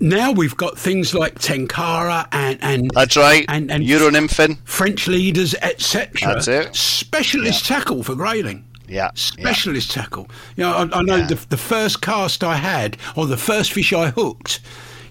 [0.00, 5.06] now we've got things like Tenkara and and that's right, and, and Euro Nymphin, French
[5.06, 6.10] leaders, etc.
[6.20, 6.74] That's it.
[6.74, 7.76] Specialist yeah.
[7.76, 8.64] tackle for grayling.
[8.88, 10.02] Yeah, specialist yeah.
[10.02, 10.28] tackle.
[10.56, 11.26] You know, I, I know yeah.
[11.26, 14.60] the, the first cast I had, or the first fish I hooked,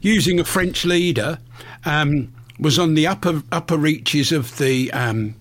[0.01, 1.39] using a French leader,
[1.85, 5.35] um, was on the upper upper reaches of the um,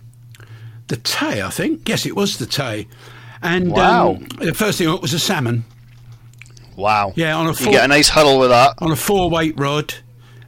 [0.89, 1.43] the Tay.
[1.43, 2.87] I think yes, it was the Tay.
[3.43, 4.17] And wow.
[4.17, 5.65] um, the first thing I hooked was a salmon.
[6.77, 7.13] Wow.
[7.17, 9.59] Yeah, on a four, you get a nice huddle with that on a four weight
[9.59, 9.95] rod.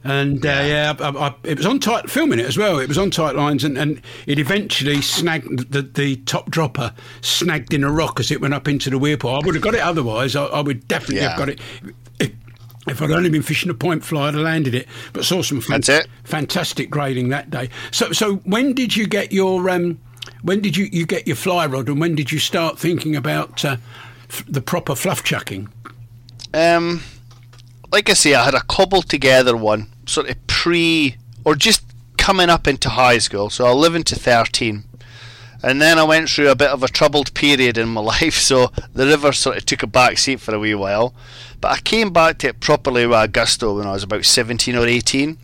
[0.05, 2.79] And uh, yeah, I, I, it was on tight filming it as well.
[2.79, 7.73] It was on tight lines, and, and it eventually snagged the, the top dropper snagged
[7.73, 9.79] in a rock as it went up into the weir I would have got it
[9.79, 10.35] otherwise.
[10.35, 11.29] I, I would definitely yeah.
[11.29, 11.61] have got it.
[12.87, 14.87] If, I'd only been fishing a point fly, I'd have landed it.
[15.13, 15.81] But saw some fan-
[16.23, 17.69] fantastic grayling that day.
[17.91, 19.99] So, so when did you get your um,
[20.41, 23.63] when did you, you get your fly rod, and when did you start thinking about
[23.63, 23.77] uh,
[24.29, 25.69] f- the proper fluff chucking?
[26.53, 27.01] Um,
[27.91, 31.15] like I say, I had a cobbled together one, sort of pre
[31.45, 31.83] or just
[32.17, 33.49] coming up into high school.
[33.49, 34.83] So 11 to 13.
[35.63, 38.71] And then I went through a bit of a troubled period in my life, so
[38.93, 41.15] the river sort of took a back seat for a wee while.
[41.61, 44.85] But I came back to it properly with Augusto when I was about 17 or
[44.85, 45.37] 18.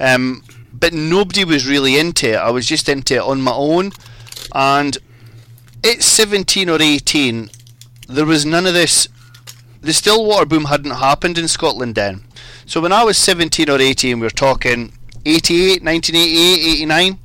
[0.00, 0.42] Um,
[0.72, 2.36] but nobody was really into it.
[2.36, 3.92] I was just into it on my own.
[4.54, 4.96] And
[5.84, 7.50] at 17 or 18,
[8.08, 9.08] there was none of this
[9.82, 12.22] the still water boom hadn't happened in Scotland then.
[12.66, 14.92] So when I was 17 or 18, we were talking
[15.24, 17.18] 88, 1988, 89.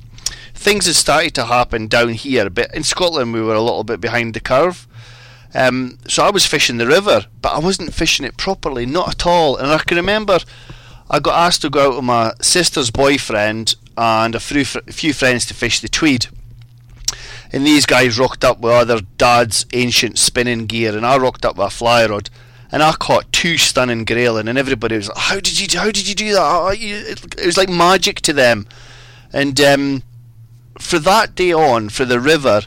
[0.56, 4.00] Things had started to happen down here, but in Scotland we were a little bit
[4.00, 4.86] behind the curve.
[5.54, 9.26] Um, so I was fishing the river, but I wasn't fishing it properly, not at
[9.26, 9.56] all.
[9.56, 10.40] And I can remember
[11.08, 15.46] I got asked to go out with my sister's boyfriend and a few, few friends
[15.46, 16.26] to fish the Tweed
[17.52, 21.56] and these guys rocked up with other dad's ancient spinning gear, and I rocked up
[21.56, 22.28] with a fly rod
[22.72, 25.78] and I caught two stunning grayling, and everybody was like, "How did you?
[25.78, 28.66] How did you do that?" It was like magic to them,
[29.32, 30.02] and um,
[30.78, 32.62] for that day on, for the river,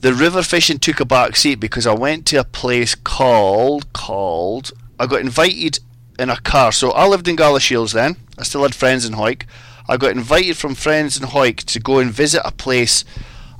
[0.00, 4.72] the river fishing took a back seat because I went to a place called called.
[4.98, 5.78] I got invited
[6.18, 6.72] in a car.
[6.72, 8.16] So I lived in Galashiels then.
[8.38, 9.46] I still had friends in Hawick.
[9.88, 13.04] I got invited from friends in Hawick to go and visit a place.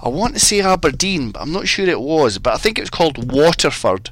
[0.00, 2.38] I want to say Aberdeen, but I'm not sure it was.
[2.38, 4.10] But I think it was called Waterford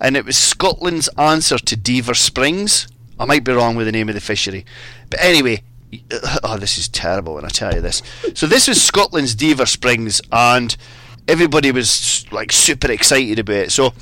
[0.00, 2.88] and it was Scotland's answer to Dever Springs.
[3.18, 4.66] I might be wrong with the name of the fishery,
[5.08, 5.62] but anyway,
[6.42, 8.02] oh, this is terrible when I tell you this.
[8.34, 10.76] So this was Scotland's Dever Springs, and
[11.28, 13.72] everybody was like super excited about it.
[13.72, 13.94] So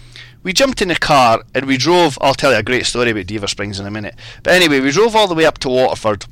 [0.43, 2.19] we jumped in a car and we drove.
[2.21, 4.15] I'll tell you a great story about Dever Springs in a minute.
[4.43, 6.27] But anyway, we drove all the way up to Waterford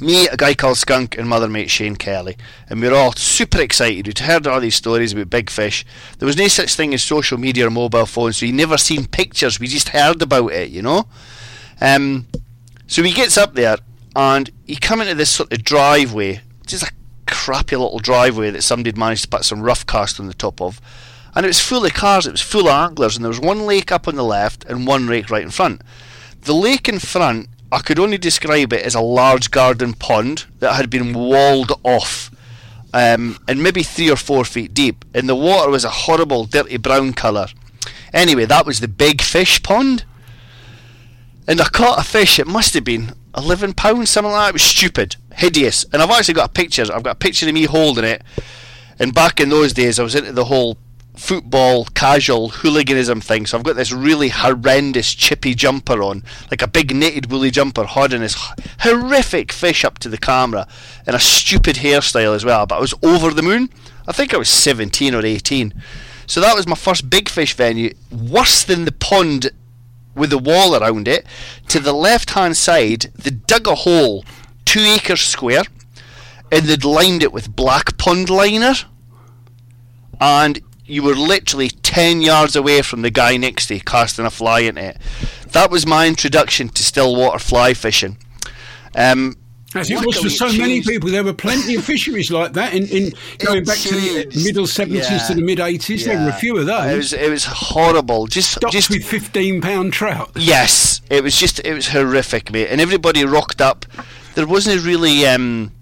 [0.00, 2.36] me, a guy called Skunk, and mother mate Shane Kelly,
[2.68, 4.06] and we were all super excited.
[4.06, 5.84] We'd heard all these stories about big fish.
[6.18, 9.06] There was no such thing as social media or mobile phones, so you never seen
[9.06, 9.60] pictures.
[9.60, 11.06] We just heard about it, you know.
[11.80, 12.26] Um,
[12.86, 13.78] so he gets up there,
[14.14, 16.92] and you come into this sort of driveway, just a
[17.26, 20.60] crappy little driveway that somebody had managed to put some rough cast on the top
[20.60, 20.80] of,
[21.34, 22.26] and it was full of cars.
[22.26, 24.86] It was full of anglers, and there was one lake up on the left and
[24.86, 25.82] one lake right in front.
[26.42, 30.74] The lake in front I could only describe it as a large garden pond that
[30.74, 32.30] had been walled off
[32.92, 36.76] um, and maybe three or four feet deep, and the water was a horrible, dirty
[36.76, 37.46] brown colour.
[38.12, 40.04] Anyway, that was the big fish pond.
[41.50, 44.48] And I caught a fish, it must have been 11 pounds, something like that.
[44.50, 45.84] It was stupid, hideous.
[45.92, 48.22] And I've actually got a picture, I've got a picture of me holding it.
[49.00, 50.78] And back in those days, I was into the whole
[51.16, 53.46] football casual hooliganism thing.
[53.46, 57.82] So I've got this really horrendous chippy jumper on, like a big knitted woolly jumper,
[57.82, 58.36] holding this
[58.82, 60.68] horrific fish up to the camera,
[61.04, 62.64] and a stupid hairstyle as well.
[62.64, 63.70] But I was over the moon.
[64.06, 65.74] I think I was 17 or 18.
[66.28, 67.92] So that was my first big fish venue.
[68.12, 69.50] Worse than the pond
[70.20, 71.26] with the wall around it.
[71.68, 74.24] To the left hand side, they dug a hole
[74.64, 75.62] two acres square,
[76.52, 78.74] and they'd lined it with black pond liner.
[80.20, 84.30] And you were literally 10 yards away from the guy next to you casting a
[84.30, 84.98] fly in it.
[85.52, 88.18] That was my introduction to stillwater fly fishing.
[88.94, 89.36] Um,
[89.74, 92.74] as it was for so many people, there were plenty of fisheries like that.
[92.74, 96.14] In, in going back to the middle seventies yeah, to the mid eighties, yeah.
[96.14, 96.92] there were a few of those.
[96.92, 98.26] It was it was horrible.
[98.26, 100.32] Just just with fifteen pound trout.
[100.34, 102.68] Yes, it was just it was horrific, mate.
[102.68, 103.86] And everybody rocked up.
[104.34, 105.72] There wasn't really um,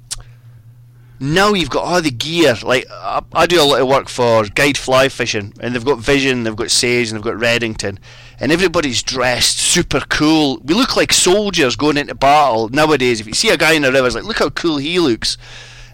[1.20, 2.56] now you've got all the gear.
[2.62, 6.44] Like I, do a lot of work for Guide Fly Fishing, and they've got Vision,
[6.44, 7.98] they've got Sage, and they've got Redington,
[8.40, 10.60] and everybody's dressed super cool.
[10.64, 13.20] We look like soldiers going into battle nowadays.
[13.20, 15.36] If you see a guy in the river, it's like, look how cool he looks.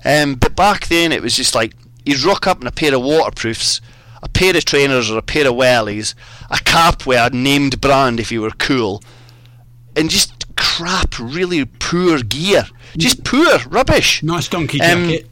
[0.05, 1.73] Um, but back then, it was just like
[2.05, 3.81] you'd rock up in a pair of waterproofs,
[4.23, 6.15] a pair of trainers or a pair of wellies,
[6.51, 9.03] a cap with a named brand if you were cool,
[9.97, 12.67] and just crap, really poor gear.
[12.97, 14.23] Just poor rubbish.
[14.23, 15.31] Nice donkey Um, jacket.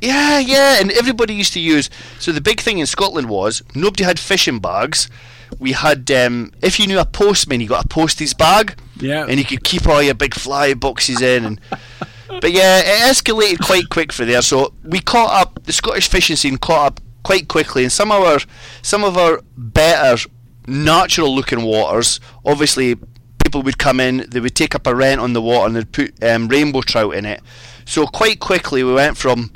[0.00, 1.90] Yeah, yeah, and everybody used to use.
[2.18, 5.08] So the big thing in Scotland was nobody had fishing bags.
[5.58, 9.26] We had, um, if you knew a postman, you got a posties bag, Yeah.
[9.28, 11.44] and you could keep all your big fly boxes in.
[11.44, 11.60] And
[12.28, 14.42] but yeah, it escalated quite quick for there.
[14.42, 15.62] So we caught up.
[15.64, 18.38] The Scottish fishing scene caught up quite quickly, and some of our
[18.82, 20.28] some of our better
[20.66, 22.20] natural looking waters.
[22.44, 22.96] Obviously,
[23.44, 24.26] people would come in.
[24.30, 27.14] They would take up a rent on the water, and they'd put um, rainbow trout
[27.14, 27.40] in it.
[27.84, 29.52] So quite quickly, we went from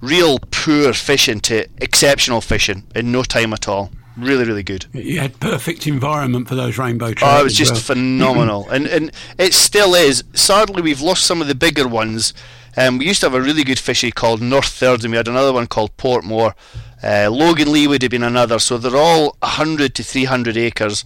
[0.00, 3.90] real poor fishing to exceptional fishing in no time at all.
[4.16, 4.86] Really, really good.
[4.92, 7.36] You had perfect environment for those rainbow trout.
[7.36, 7.80] Oh, it was just well.
[7.80, 10.22] phenomenal, and and it still is.
[10.34, 12.32] Sadly, we've lost some of the bigger ones.
[12.76, 15.28] Um, we used to have a really good fishery called North Third, and we had
[15.28, 16.54] another one called Portmore.
[17.02, 18.58] Uh, Loganlea would have been another.
[18.58, 21.04] So they're all 100 to 300 acres.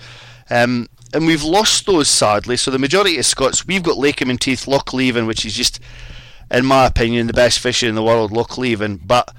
[0.48, 2.56] Um, and we've lost those sadly.
[2.56, 5.80] So the majority of Scots, we've got Lake of Menteith, Loch Leven, which is just,
[6.50, 9.00] in my opinion, the best fishing in the world, Loch Leven.
[9.04, 9.34] But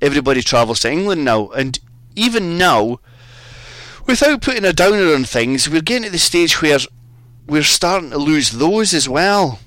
[0.00, 1.78] everybody travels to England now, and
[2.14, 3.00] even now,
[4.06, 6.78] without putting a downer on things, we're getting to the stage where
[7.46, 9.58] we're starting to lose those as well.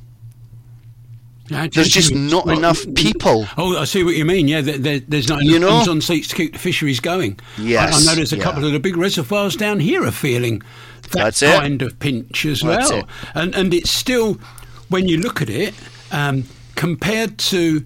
[1.47, 3.45] Yeah, There's just not well, enough people.
[3.55, 4.47] Oh, I see what you mean.
[4.47, 5.91] Yeah, there, there, there's not You enough know?
[5.91, 7.39] on seats to keep the fisheries going.
[7.59, 8.43] Yes, I, I know there's a yeah.
[8.43, 10.63] couple of the big reservoirs down here are feeling
[11.03, 11.53] that That's it.
[11.59, 12.99] kind of pinch as That's well.
[13.01, 13.05] it.
[13.35, 14.39] And and it's still,
[14.89, 15.75] when you look at it,
[16.11, 17.85] um, compared to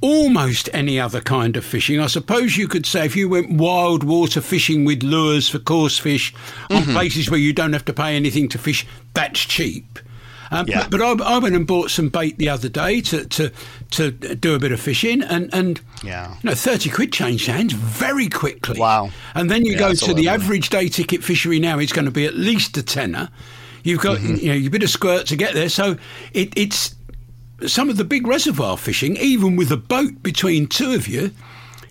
[0.00, 2.00] almost any other kind of fishing.
[2.00, 5.98] I suppose you could say if you went wild water fishing with lures for coarse
[5.98, 6.32] fish
[6.70, 6.92] on Mm-hmm.
[6.92, 9.98] places where you don't have to pay anything to fish, that's cheap.
[10.50, 10.88] Um, Yeah.
[10.88, 13.52] But, but I, I went and bought some bait the other day to, to,
[13.92, 16.30] to do a bit of fishing, and, and Yeah.
[16.42, 18.80] you know, 30 quid changed hands very quickly.
[18.80, 19.10] Wow.
[19.34, 22.10] And then you Yeah, go to the average day ticket fishery now it's going to
[22.10, 23.28] be at least a tenner.
[23.82, 24.34] You've got Mm-hmm.
[24.36, 25.96] you know your bit of squirt to get there, so
[26.34, 26.94] it, it's
[27.66, 31.30] some of the big reservoir fishing, even with a boat between two of you,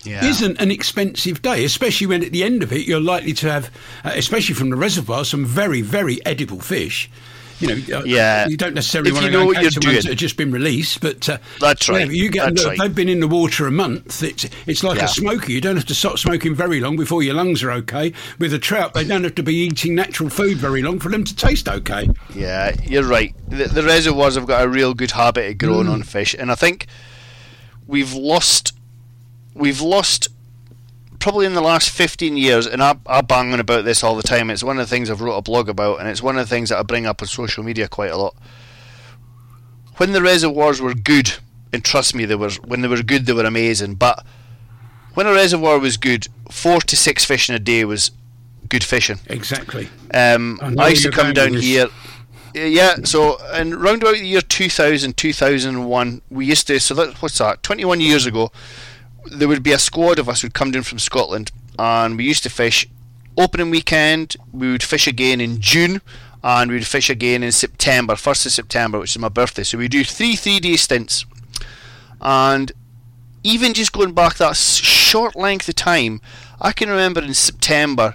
[0.04, 0.24] Yeah.
[0.24, 1.64] isn't an expensive day.
[1.64, 3.70] Especially when at the end of it you're likely to have,
[4.04, 7.10] uh, especially from the reservoir, some very very edible fish.
[7.60, 8.48] You know, uh, Yeah.
[8.48, 10.36] you don't necessarily If want you to know go what you're ones that have just
[10.36, 11.94] been released, but uh, That's right.
[11.96, 12.78] whatever, You get right.
[12.78, 14.22] they've been in the water a month.
[14.22, 15.04] It's it's like Yeah.
[15.04, 15.52] a smoker.
[15.52, 18.12] You don't have to stop smoking very long before your lungs are okay.
[18.38, 21.22] With a trout, they don't have to be eating natural food very long for them
[21.24, 22.08] to taste okay.
[22.34, 23.34] Yeah, you're right.
[23.48, 25.92] The, the reservoirs have got a real good habit of growing Mm.
[25.92, 26.86] on fish, and I think
[27.86, 28.72] we've lost,
[29.54, 30.28] we've lost,
[31.20, 34.22] probably in the last 15 years, and I, I bang on about this all the
[34.22, 34.50] time.
[34.50, 36.52] It's one of the things I've wrote a blog about, and it's one of the
[36.52, 38.34] things that I bring up on social media quite a lot.
[39.98, 41.34] When the reservoirs were good,
[41.72, 43.94] and trust me, they were when they were good, they were amazing.
[43.94, 44.24] But
[45.14, 48.10] when a reservoir was good, four to six fish in a day was
[48.68, 49.18] good fishing.
[49.26, 49.88] Exactly.
[50.12, 51.88] Um, I I used to come down here.
[52.54, 56.80] Yeah, so and round about the year 2000, 2001, we used to.
[56.80, 57.62] So that what's that?
[57.62, 58.50] 21 years ago,
[59.26, 62.42] there would be a squad of us who'd come down from Scotland, and we used
[62.44, 62.86] to fish.
[63.36, 66.00] Opening weekend, we would fish again in June,
[66.42, 69.62] and we would fish again in September, first of September, which is my birthday.
[69.62, 71.24] So we do three three-day stints,
[72.20, 72.72] and
[73.42, 76.20] even just going back that short length of time,
[76.60, 78.14] I can remember in September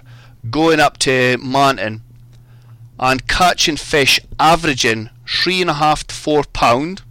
[0.50, 2.02] going up to Manton
[2.98, 7.02] and catching fish averaging three and a half to four pound,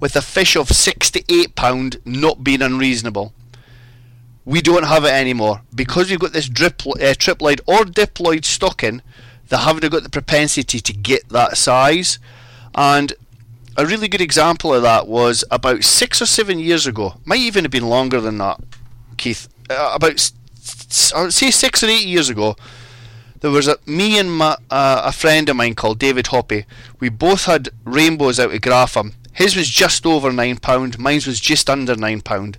[0.00, 3.32] with a fish of six to eight pound not being unreasonable.
[4.44, 9.02] We don't have it anymore because we've got this drip, uh, triploid or diploid stocking.
[9.48, 12.18] They haven't got the propensity to get that size,
[12.74, 13.12] and
[13.76, 17.14] a really good example of that was about six or seven years ago.
[17.24, 18.58] Might even have been longer than that,
[19.16, 19.48] Keith.
[19.68, 20.30] Uh, about
[20.88, 22.56] say six or eight years ago,
[23.40, 26.64] there was a me and my, uh, a friend of mine called David Hoppy.
[27.00, 29.12] We both had rainbows out of Grafham.
[29.36, 30.98] His was just over nine pound.
[30.98, 32.58] Mine was just under nine pound.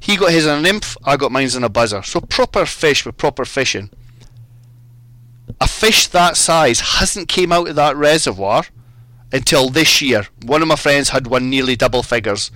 [0.00, 0.96] He got his on a nymph.
[1.04, 2.02] I got mine's on a buzzer.
[2.04, 3.90] So proper fish with proper fishing.
[5.60, 8.64] A fish that size hasn't came out of that reservoir
[9.32, 10.28] until this year.
[10.44, 12.52] One of my friends had one nearly double figures.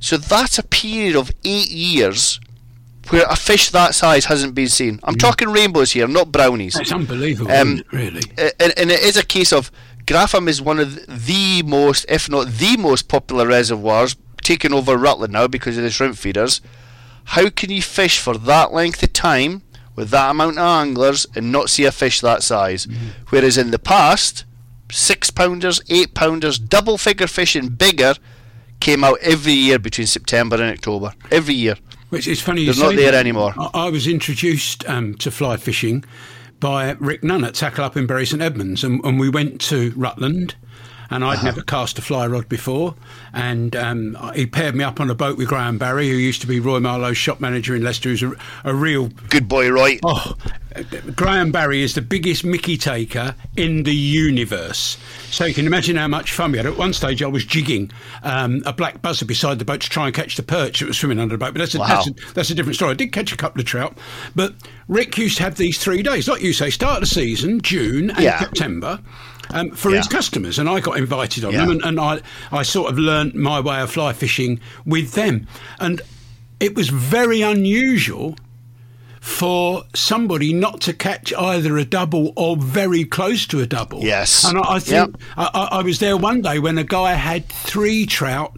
[0.00, 2.40] So that's a period of eight years
[3.10, 5.00] where a fish that size hasn't been seen.
[5.02, 6.78] I'm talking rainbows here, not brownies.
[6.78, 8.22] It's unbelievable, Um, it, really.
[8.60, 9.70] And, and it is a case of
[10.08, 15.34] Grafham is one of the most, if not the most popular reservoirs, taking over Rutland
[15.34, 16.62] now because of the shrimp feeders.
[17.24, 19.60] How can you fish for that length of time
[19.98, 22.86] with that amount of anglers and not see a fish that size.
[23.30, 24.44] Whereas in the past,
[24.92, 28.14] six pounders, eight pounders, double figure fish and bigger
[28.78, 31.14] came out every year between September and October.
[31.32, 31.74] Every year.
[32.10, 32.64] Which is funny.
[32.64, 33.54] They're not there anymore.
[33.58, 36.04] I, I was introduced um, to fly fishing
[36.60, 39.92] by Rick Nunn at Tackle Up in Bury St Edmunds, and, and we went to
[39.96, 40.54] Rutland.
[41.10, 41.32] And Uh-huh.
[41.38, 42.94] I'd never cast a fly rod before,
[43.32, 46.46] and um, he paired me up on a boat with Graham Barry, who used to
[46.46, 48.32] be Roy Marlowe's shop manager in Leicester, who's a,
[48.64, 49.98] a real Good boy, Roy.
[50.04, 50.36] Oh,
[51.16, 54.98] Graham Barry is the biggest Mickey taker in the universe.
[55.30, 56.66] So you can imagine how much fun we had.
[56.66, 57.90] At one stage, I was jigging
[58.22, 60.98] um, a black buzzer beside the boat to try and catch the perch that was
[60.98, 61.54] swimming under the boat.
[61.54, 61.86] But that's a, Wow.
[61.88, 62.90] that's, a, that's a different story.
[62.92, 63.96] I did catch a couple of trout,
[64.36, 64.54] but
[64.88, 68.10] Rick used to have these three days, like you say, start of the season, June
[68.10, 68.38] and Yeah.
[68.38, 69.00] September.
[69.50, 71.60] Um, for his customers, and I got invited on Yeah.
[71.60, 72.20] them, and, and I,
[72.52, 75.46] I sort of learnt my way of fly fishing with them,
[75.80, 76.02] and
[76.60, 78.36] it was very unusual
[79.20, 84.02] for somebody not to catch either a double or very close to a double.
[84.02, 84.44] Yes.
[84.44, 85.22] And I, I think Yep.
[85.36, 88.54] I, I I was there one day when a guy had three trout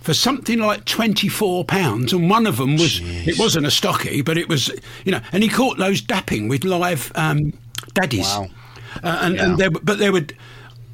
[0.00, 4.36] for something like 24 pounds and one of them was it wasn't a stocky but
[4.36, 4.70] it was
[5.04, 7.54] you know and he caught those dapping with live um,
[7.94, 8.48] daddies Wow.
[9.02, 9.44] Uh, and, Yeah.
[9.44, 10.34] and there, but they would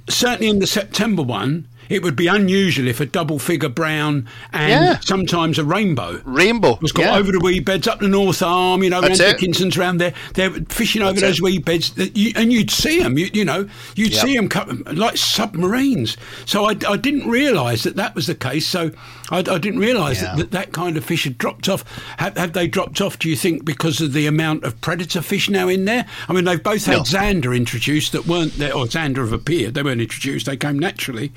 [0.09, 4.71] certainly in the September one it would be unusual if a double figure brown and
[4.71, 4.99] Yeah.
[5.01, 6.79] sometimes a rainbow Rainbow.
[6.81, 7.17] was got yeah.
[7.17, 9.33] over the wee beds up the North Arm, you know, That's around it.
[9.39, 10.15] Dickinson's around there.
[10.35, 11.93] They're fishing over That's those wee beds.
[12.15, 13.19] You, and you'd see them.
[13.19, 14.25] You, you know, you'd Yep.
[14.25, 16.17] see them like submarines.
[16.47, 18.67] So I, I didn't realise that that was the case.
[18.67, 18.93] So
[19.31, 20.37] I, I didn't realise Yeah.
[20.37, 21.83] that, that that kind of fish had dropped off.
[22.19, 23.19] Have, have they dropped off?
[23.19, 26.07] Do you think because of the amount of predator fish now in there?
[26.29, 27.03] I mean, they've both had No.
[27.03, 29.73] zander introduced that weren't there, or zander have appeared.
[29.75, 30.47] They weren't introduced.
[30.47, 31.33] They came naturally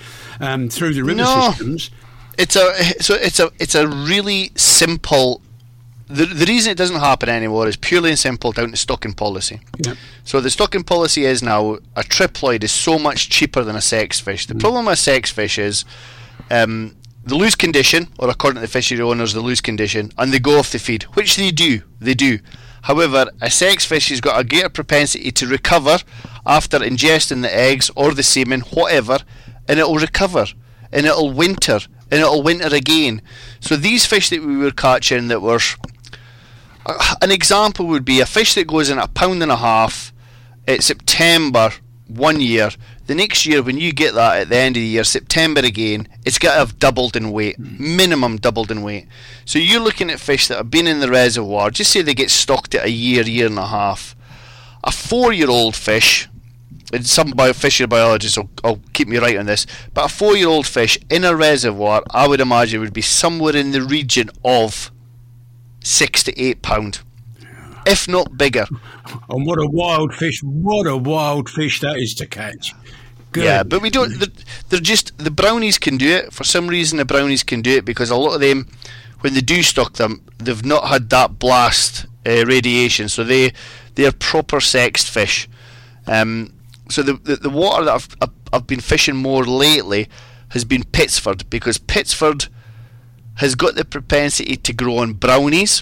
[0.46, 1.50] um, through the river No.
[1.52, 1.90] systems.
[2.38, 5.42] it's a so it's a it's a really simple.
[6.08, 9.62] The, the reason it doesn't happen anymore is purely and simple down to stocking policy.
[9.80, 9.96] Yeah.
[10.24, 14.20] So the stocking policy is now a triploid is so much cheaper than a sex
[14.20, 14.46] fish.
[14.46, 15.86] The problem with a sex fish is
[16.52, 20.40] um, the loose condition, or according to the fishery owners, the loose condition, and they
[20.40, 21.82] go off the feed, which they do.
[22.00, 22.40] They do.
[22.84, 26.00] However, a sex fish has got a greater propensity to recover
[26.46, 29.20] after ingesting the eggs or the semen, whatever,
[29.68, 30.46] and it'll recover
[30.92, 31.80] and it'll winter
[32.12, 33.22] and it'll winter again.
[33.60, 35.60] So these fish that we were catching that were
[36.86, 40.14] uh, an example would be a fish that goes in a pound and a half
[40.68, 41.72] at September
[42.08, 42.70] one year.
[43.06, 46.08] The next year, when you get that at the end of the year, September again,
[46.26, 49.08] it's got to have doubled in weight, minimum doubled in weight.
[49.46, 51.70] So you're looking at fish that have been in the reservoir.
[51.70, 54.16] Just say they get stocked at a year, year and a half.
[54.86, 56.30] A four-year-old fish,
[56.94, 60.68] and some bio fishery biologists will, will keep me right on this, but a four-year-old
[60.68, 64.92] fish in a reservoir, I would imagine, would be somewhere in the region of
[65.84, 67.02] six to eight pound,
[67.86, 68.66] if not bigger.
[69.30, 70.42] And what a wild fish!
[70.44, 72.74] What a wild fish that is to catch.
[73.32, 73.46] Good.
[73.46, 74.20] Yeah, but we don't.
[74.20, 74.30] They're,
[74.70, 76.32] they're just the brownies can do it.
[76.32, 78.68] For some reason, the brownies can do it because a lot of them,
[79.22, 83.52] when they do stock them, they've not had that blast uh, radiation, so they
[83.96, 85.50] they're proper sexed fish.
[86.06, 86.54] Um,
[86.90, 90.08] so the, the the water that I've I've- been fishing more lately
[90.50, 92.50] has been Pitsford because Pitsford
[93.36, 95.82] has got the propensity to grow on brownies.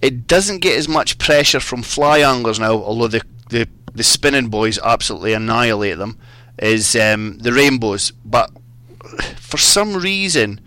[0.00, 4.48] It doesn't get as much pressure from fly anglers now, although the the, the spinning
[4.48, 6.18] boys absolutely annihilate them.
[6.58, 8.50] Is um, the rainbows, but
[9.38, 10.60] for some reason,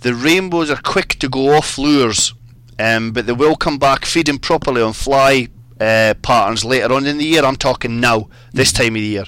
[0.00, 2.34] the rainbows are quick to go off lures,
[2.78, 5.48] um, but they will come back feeding properly on fly
[5.82, 7.44] uh, patterns later on in the year.
[7.44, 9.24] I'm talking now, this time of the year.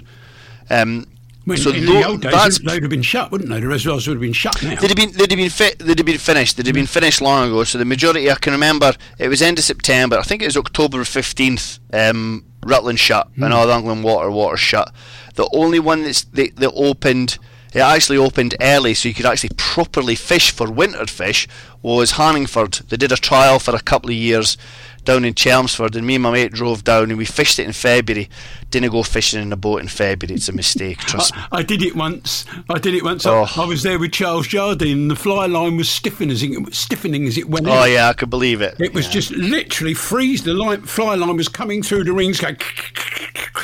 [0.70, 1.06] Um,
[1.44, 3.60] When, so in the old days, that's they'd have been shut, wouldn't they?
[3.60, 4.80] The reservoirs would have been shut now.
[4.80, 6.56] They'd have been they'd have been fi- they'd have been finished.
[6.56, 7.64] They'd have been finished long ago.
[7.64, 10.16] So the majority I can remember it was end of September.
[10.16, 11.80] I think it was October fifteenth.
[11.92, 14.88] Um, Rutland shut and all the England water water shut.
[15.34, 17.38] The only one that's they, that opened
[17.74, 21.46] it actually opened early, so you could actually properly fish for winter fish.
[21.82, 22.88] Was Hanningfield?
[22.88, 24.56] They did a trial for a couple of years
[25.04, 27.72] down in Chelmsford, and me and my mate drove down and we fished it in
[27.72, 28.28] February.
[28.70, 30.34] Didn't go fishing in a boat in February.
[30.34, 30.98] It's a mistake.
[31.06, 31.42] Trust me.
[31.52, 32.44] I, I did it once.
[32.68, 33.24] I did it once.
[33.26, 33.44] Oh.
[33.56, 36.74] I, I was there with Charles Jardine, and the fly line was stiffening as it,
[36.74, 37.66] stiffening as it went.
[37.68, 37.92] Oh in.
[37.92, 38.74] yeah, I could believe it.
[38.80, 39.12] It was Yeah.
[39.12, 40.42] just literally freeze.
[40.42, 42.56] The line, fly line was coming through the rings, going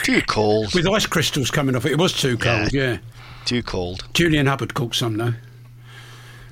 [0.04, 0.74] too cold.
[0.74, 1.92] with ice crystals coming off it.
[1.92, 2.72] It was too cold.
[2.72, 2.98] Yeah.
[3.44, 4.06] Too cold.
[4.14, 5.34] Julian Hubbard caught some though.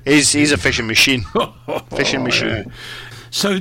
[0.05, 1.25] He's he's a fishing machine.
[1.95, 2.73] Fishing machine.
[3.39, 3.61] So,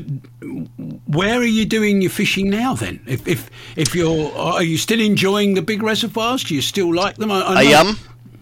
[1.06, 2.74] where are you doing your fishing now?
[2.74, 6.44] Then, if if if you're, are you still enjoying the big reservoirs?
[6.44, 7.32] Do you still like them?
[7.32, 7.98] I, I know- am.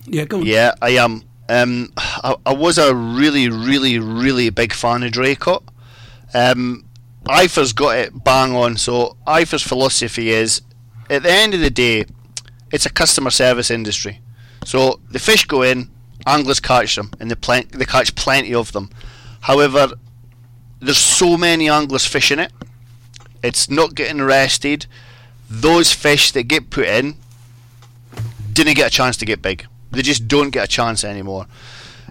[0.06, 0.46] Yeah, go on.
[0.46, 1.24] Yeah, I am.
[1.50, 5.64] Um, I, I was a really, really, really big fan of Draycote.
[6.34, 6.86] Um,
[7.26, 8.78] IFA's got it bang on.
[8.78, 10.62] So IFA's philosophy is,
[11.10, 12.06] at the end of the day,
[12.72, 14.22] it's a customer service industry.
[14.64, 15.90] So the fish go in,
[16.26, 18.90] anglers catch them, and they, plen- they catch plenty of them.
[19.42, 19.92] However,
[20.86, 22.52] there's so many anglers fishing it,
[23.44, 24.88] it's not getting arrested.
[25.50, 27.16] Those fish that get put in
[28.52, 29.68] didn't get a chance to get big.
[29.92, 31.46] They just don't get a chance anymore.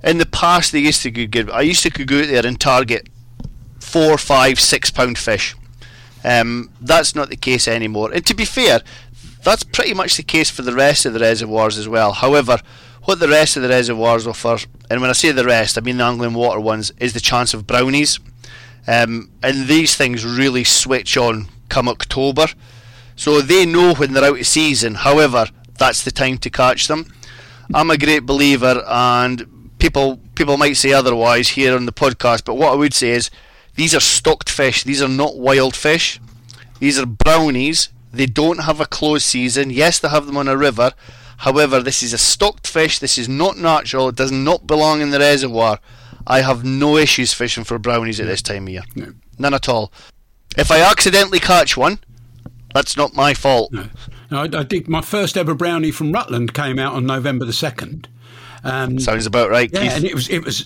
[0.03, 1.51] In the past, they used to good.
[1.51, 3.09] I used to go out there and target
[3.81, 5.57] four, five, six pound fish.
[6.23, 8.13] Um, that's not the case anymore.
[8.13, 8.81] And to be fair,
[9.43, 12.13] that's pretty much the case for the rest of the reservoirs as well.
[12.13, 12.61] However,
[13.05, 14.59] what the rest of the reservoirs offer,
[14.89, 17.53] and when I say the rest, I mean the Anglian Water ones, is the chance
[17.53, 18.19] of brownies.
[18.87, 22.47] Um, and these things really switch on come October.
[23.17, 24.95] So they know when they're out of season.
[24.97, 27.13] However, that's the time to catch them.
[27.73, 32.55] I'm a great believer, and people people might say otherwise here on the podcast, but
[32.55, 33.31] what I would say is
[33.75, 34.85] these are stocked fish.
[34.85, 36.21] These are not wild fish.
[36.79, 37.89] These are brownies.
[38.13, 39.71] They don't have a closed season.
[39.71, 40.93] Yes, they have them on a river.
[41.39, 42.99] However, this is a stocked fish.
[42.99, 44.09] This is not natural.
[44.09, 45.81] It does not belong in the reservoir.
[46.27, 48.83] I have no issues fishing for brownies at this time of year.
[48.95, 49.13] No.
[49.39, 49.93] None at all.
[50.57, 51.99] If I accidentally catch one,
[52.75, 53.73] that's not my fault.
[53.73, 53.89] No.
[54.31, 57.53] No, I, I did my first ever brownie from Rutland came out on November the
[57.53, 58.09] second.
[58.65, 59.93] Um, Sounds about right, yeah, Keith.
[59.93, 60.63] and it was it was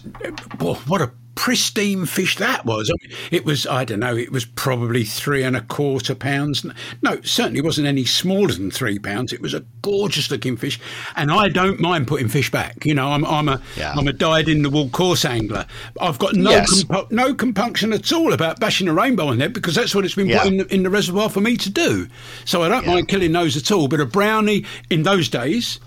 [0.61, 2.91] what a pristine fish that was.
[2.91, 4.17] I mean, it was I don't know.
[4.17, 6.67] It was probably three and a quarter pounds.
[7.01, 9.33] No, certainly wasn't any smaller than three pounds.
[9.33, 10.81] It was a gorgeous looking fish,
[11.15, 12.85] and I don't mind putting fish back.
[12.85, 13.97] You know, I'm I'm a Yeah.
[13.97, 15.65] am a dyed in the wool course angler.
[16.01, 16.83] I've got no Yes.
[16.83, 20.17] compu- no compunction at all about bashing a rainbow on there because that's what it's
[20.17, 20.43] been Yeah.
[20.43, 22.09] put in the, in the reservoir for me to do.
[22.47, 22.95] So I don't Yeah.
[22.95, 23.87] mind killing those at all.
[23.87, 25.79] But a brownie in those days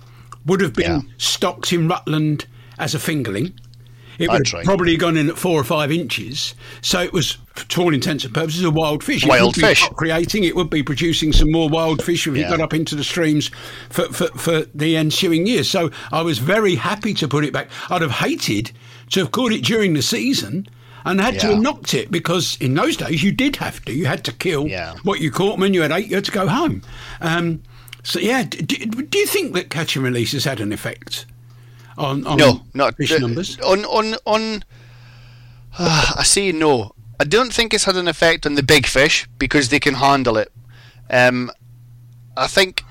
[0.46, 1.02] would have been Yeah.
[1.18, 2.46] stocked in Rutland
[2.80, 3.52] as a fingerling.
[4.22, 6.56] It would have probably gone in at four or five inches.
[6.82, 7.38] So it was,
[7.70, 9.26] to all intents and purposes, a wild fish.
[9.26, 9.88] Wild fish.
[9.96, 12.48] Creating it would be producing some more wild fish if Yeah.
[12.48, 13.50] it got up into the streams
[13.90, 15.70] for, for, for the ensuing years.
[15.70, 17.70] So I was very happy to put it back.
[17.90, 18.72] I'd have hated
[19.12, 20.68] to have caught it during the season
[21.04, 21.54] and had to Yeah.
[21.54, 23.94] have knocked it because in those days you did have to.
[23.94, 24.96] You had to kill Yeah.
[25.04, 25.58] what you caught.
[25.60, 26.84] When you had eight, you had to go home.
[27.22, 27.62] Um,
[28.04, 31.26] so yeah, d- d- do you think that catch and release has had an effect
[31.98, 33.60] on, on No, not fish uh, numbers?
[33.60, 34.64] On on on.
[35.80, 36.94] I say no.
[37.20, 40.38] I don't think it's had an effect on the big fish because they can handle
[40.38, 40.52] it.
[41.10, 41.52] Um,
[42.36, 42.84] I think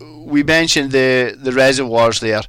[0.00, 2.42] we mentioned the the reservoirs there.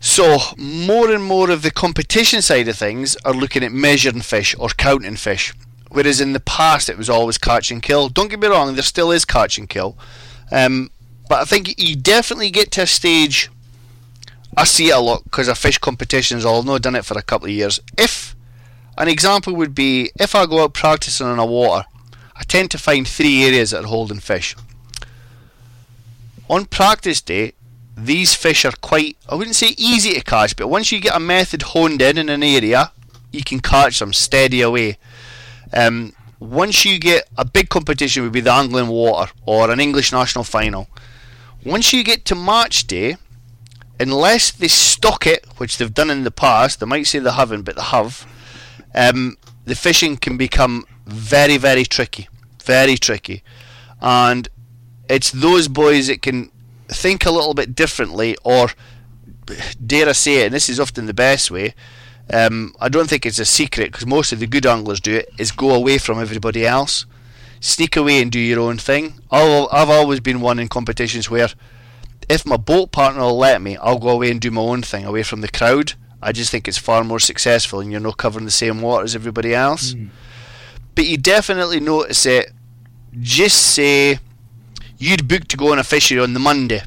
[0.00, 4.52] So more and more of the competition side of things are looking at measuring fish
[4.58, 5.54] or counting fish,
[5.90, 8.08] whereas in the past it was always catch and kill.
[8.08, 9.96] Don't get me wrong, there still is catch and kill,
[10.50, 10.90] um,
[11.28, 13.48] but I think you definitely get to a stage.
[14.56, 16.44] I see it a lot because of fish competitions.
[16.44, 17.80] Although I've not done it for a couple of years.
[17.96, 18.36] If
[18.98, 21.86] an example would be if I go out practicing on a water,
[22.36, 24.54] I tend to find three areas that are holding fish.
[26.48, 27.52] On practice day,
[27.96, 31.20] these fish are quite, I wouldn't say easy to catch, but once you get a
[31.20, 32.92] method honed in in an area,
[33.30, 34.98] you can catch them steady away.
[35.72, 40.12] Um, once you get a big competition, would be the Anglian Water or an English
[40.12, 40.88] national final.
[41.64, 43.16] Once you get to match day,
[44.02, 47.62] unless they stock it, which they've done in the past, they might say they haven't,
[47.62, 48.26] but they have.
[48.94, 52.28] Um, the fishing can become very, very tricky,
[52.64, 53.42] very tricky,
[54.00, 54.48] and
[55.08, 56.50] it's those boys that can
[56.88, 58.68] think a little bit differently, or
[59.84, 61.74] dare I say it, and this is often the best way.
[62.32, 65.28] Um, I don't think it's a secret because most of the good anglers do it.
[65.38, 67.06] Is go away from everybody else,
[67.60, 69.20] sneak away and do your own thing.
[69.30, 71.50] I'll, I've always been one in competitions where
[72.28, 75.04] if my boat partner will let me, I'll go away and do my own thing
[75.04, 75.94] away from the crowd.
[76.20, 79.14] I just think it's far more successful and you're not covering the same water as
[79.14, 79.94] everybody else.
[80.94, 82.52] But you definitely notice it.
[83.20, 84.18] Just say
[84.98, 86.82] you'd booked to go on a fishery on the Monday.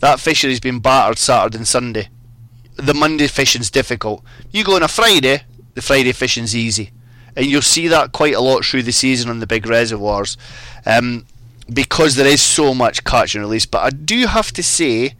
[0.00, 2.08] That fishery's been battered Saturday and Sunday.
[2.76, 4.24] The Monday fishing's difficult.
[4.50, 5.42] You go on a Friday,
[5.74, 6.90] the Friday fishing's easy.
[7.36, 10.36] And you'll see that quite a lot through the season on the big reservoirs.
[10.84, 11.26] Um,
[11.72, 13.66] because there is so much catch and release.
[13.66, 15.14] But I do have to say,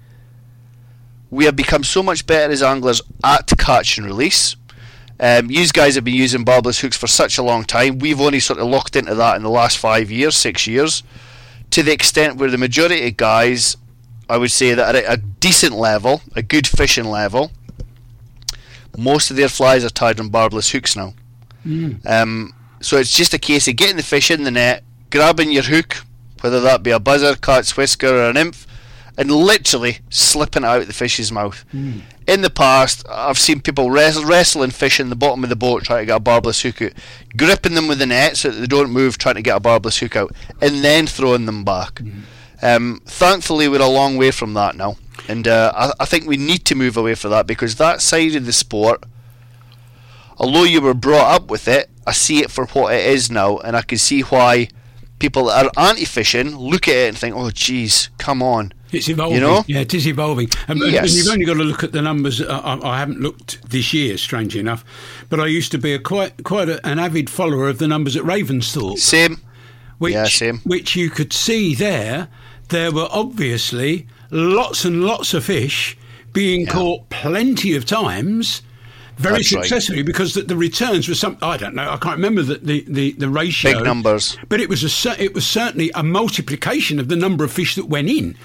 [1.30, 4.57] we have become so much better as anglers at catch and release.
[5.20, 7.99] Um, you guys have been using barbless hooks for such a long time.
[7.99, 11.03] We've only sort of locked into that in the last five years, six years,
[11.70, 13.76] to the extent where the majority of guys,
[14.30, 17.51] I would say that at a decent level, a good fishing level,
[18.96, 21.14] most of their flies are tied on barbless hooks now.
[22.07, 25.64] Um, so it's just a case of getting the fish in the net, grabbing your
[25.64, 25.96] hook,
[26.43, 28.66] whether that be a buzzer, cat's whisker, or an nymph,
[29.16, 31.64] and literally slipping it out the fish's mouth.
[32.28, 35.82] in the past, I've seen people wrestle, wrestling fish in the bottom of the boat
[35.82, 36.93] trying to get a barbless hook out,
[37.36, 39.99] gripping them with the net so that they don't move, trying to get a barbless
[39.99, 41.95] hook out, and then throwing them back.
[41.95, 42.20] Mm-hmm.
[42.61, 46.36] Um, thankfully, we're a long way from that now, and uh, I, I, think we
[46.36, 49.05] need to move away from that because that side of the sport,
[50.36, 53.59] although you were brought up with it, I see it for what it is now,
[53.59, 54.68] and I can see why
[55.18, 59.34] people that are anti-fishing look at it and think, "Oh, geez, come on." It's evolving.
[59.36, 59.64] You know?
[59.66, 60.48] Yeah, it is evolving.
[60.66, 61.10] And, yes.
[61.10, 62.40] and you've only got to look at the numbers.
[62.40, 64.84] I, I, haven't looked this year, strangely enough,
[65.28, 68.16] but I used to be a quite quite a, an avid follower of the numbers
[68.16, 68.98] at Ravensthorpe.
[68.98, 69.40] Same.
[69.98, 70.58] Which, yeah, same.
[70.60, 72.28] Which you could see there.
[72.68, 75.96] There were obviously lots and lots of fish
[76.32, 76.72] being yeah.
[76.72, 78.62] caught plenty of times
[79.18, 81.36] very successfully because the, the, returns were some.
[81.42, 81.90] I don't know.
[81.90, 83.74] I can't remember the the, the, the ratio.
[83.74, 84.36] Big numbers.
[84.48, 87.86] But it was a it was certainly a multiplication of the number of fish that
[87.86, 88.36] went in.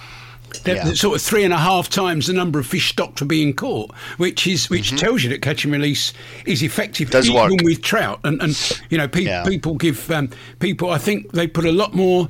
[0.65, 0.93] Yeah.
[0.93, 3.93] Sort of three and a half times the number of fish stocked were being caught,
[4.17, 4.97] which is which mm-hmm.
[4.97, 6.13] tells you that catch and release
[6.45, 7.61] is effective Does even work.
[7.63, 8.19] with trout.
[8.23, 9.43] And and you know pe- yeah.
[9.43, 10.89] people give um, people.
[10.89, 12.29] I think they put a lot more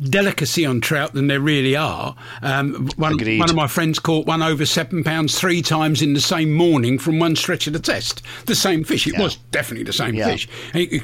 [0.00, 2.14] delicacy on trout than there really are.
[2.42, 6.20] Um, one, one, of my friends caught one over seven pounds three times in the
[6.20, 8.22] same morning from one stretch of the test.
[8.46, 9.06] The same fish.
[9.06, 9.22] It yeah.
[9.22, 10.36] was definitely the same yeah.
[10.36, 10.48] fish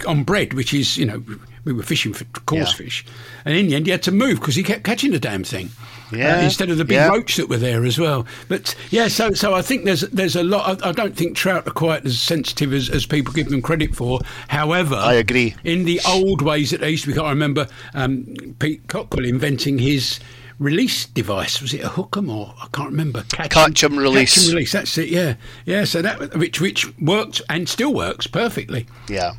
[0.07, 1.23] on bread, which is you know
[1.65, 2.85] we were fishing for coarse yeah.
[2.85, 3.07] fish,
[3.45, 5.71] and in the end he had to move because he kept catching the damn thing.
[6.13, 6.39] Yeah.
[6.39, 7.09] Uh, instead of the big yeah.
[7.09, 8.27] roach that were there as well.
[8.49, 10.83] But yeah, so so I think there's there's a lot.
[10.83, 13.95] I, I don't think trout are quite as sensitive as, as people give them credit
[13.95, 14.21] for.
[14.49, 15.55] However, I agree.
[15.65, 19.79] In the old ways that they used to be, I remember um, Pete Cockwill inventing
[19.79, 20.21] his
[20.59, 21.61] release device.
[21.61, 23.25] Was it a hookem or I can't remember?
[23.31, 24.35] Catch, catch and release.
[24.35, 24.73] Catch and release.
[24.73, 25.09] That's it.
[25.09, 25.35] Yeah,
[25.65, 25.85] yeah.
[25.85, 28.87] So that which which worked and still works perfectly.
[29.09, 29.33] Yeah.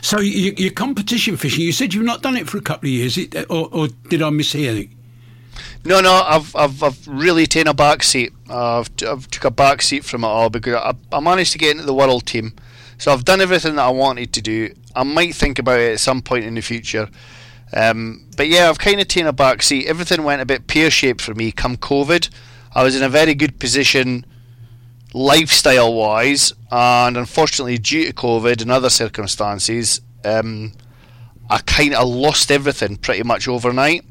[0.00, 2.92] So you, your competition fishing, you said you've not done it for a couple of
[2.92, 3.18] years,
[3.50, 4.88] or, or did I miss mishear?
[5.86, 8.32] No, no, I've, I've, I've really taken a back seat.
[8.50, 11.70] I've, I've took a back seat from it all because I, I managed to get
[11.70, 12.54] into the world team.
[12.98, 14.74] So I've done everything that I wanted to do.
[14.96, 17.08] I might think about it at some point in the future.
[17.72, 19.86] Um, but yeah, I've kind of taken a back seat.
[19.86, 22.30] Everything went a bit pear shaped for me come COVID.
[22.74, 24.26] I was in a very good position
[25.14, 30.72] lifestyle wise, and unfortunately, due to COVID and other circumstances, um,
[31.48, 34.04] I kind of lost everything pretty much overnight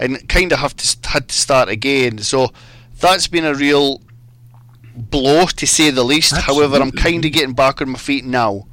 [0.00, 2.18] and kind of have to had to start again.
[2.18, 2.48] So
[2.98, 4.00] that's been a real
[4.96, 6.32] blow to say the least.
[6.32, 6.62] Absolutely.
[6.68, 8.66] However, I'm kind of getting back on my feet now.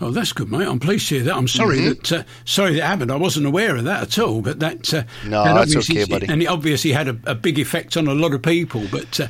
[0.00, 0.66] Oh, that's good, mate.
[0.66, 1.36] I'm pleased to hear that.
[1.36, 1.88] I'm sorry mm-hmm.
[1.88, 3.10] that uh, sorry that happened.
[3.10, 4.40] I wasn't aware of that at all.
[4.40, 6.28] But that uh, no, that that's okay, buddy.
[6.28, 8.84] And it obviously had a, a, big effect on a lot of people.
[8.92, 9.26] But uh,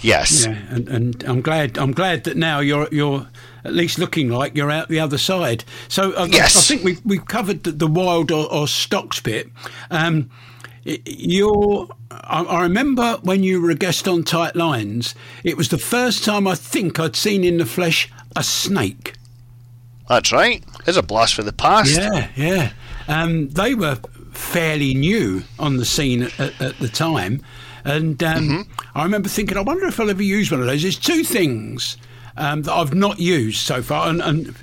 [0.00, 3.26] yes, yeah, and, and, I'm glad I'm glad that now you're you're
[3.64, 5.64] at least looking like you're out the other side.
[5.88, 6.54] So uh, yes.
[6.54, 9.50] I, I think we've we've covered the, the wild or, or stocks bit.
[9.90, 10.30] Um,
[10.84, 15.14] you're I, remember when you were a guest on Tight Lines,
[15.44, 19.14] it was the first time I think I'd seen in the flesh a snake.
[20.08, 20.62] That's right.
[20.84, 21.96] There's a blast for the past.
[21.96, 22.72] Yeah, yeah.
[23.08, 23.98] Um, they were
[24.32, 27.42] fairly new on the scene at, at the time.
[27.84, 28.98] And um, mm-hmm.
[28.98, 30.82] I remember thinking, I wonder if I'll ever use one of those.
[30.82, 31.96] There's two things
[32.36, 34.08] um, that I've not used so far.
[34.08, 34.54] And, and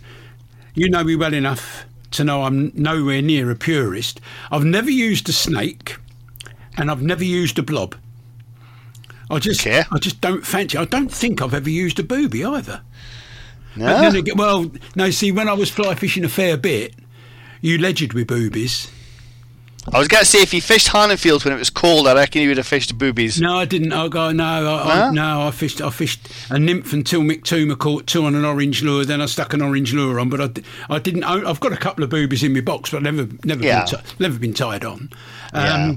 [0.75, 4.21] you know me well enough to know I'm nowhere near a purist.
[4.51, 5.97] I've never used a snake
[6.79, 7.95] and I've never used a blob.
[9.29, 9.83] I just, okay.
[9.91, 10.77] I just don't fancy.
[10.77, 12.81] I don't think I've ever used a booby either.
[13.75, 14.09] No.
[14.09, 15.11] Again, well, no.
[15.11, 16.95] See, when I was fly fishing a fair bit,
[17.61, 18.89] you ledgered with boobies.
[19.93, 22.41] I was going to say if you fished Fields when it was cold, I reckon
[22.41, 23.39] you would have fished boobies.
[23.39, 23.93] No, I didn't.
[23.93, 25.47] I go no, I, I, no.
[25.47, 25.81] I fished.
[25.81, 29.05] I fished a nymph until Mick Toomer caught two on an orange lure.
[29.05, 31.23] Then I stuck an orange lure on, but I, I didn't.
[31.23, 33.85] I've got a couple of boobies in my box, but never, never, yeah.
[33.85, 35.09] been, never been tied on.
[35.53, 35.91] Um, yeah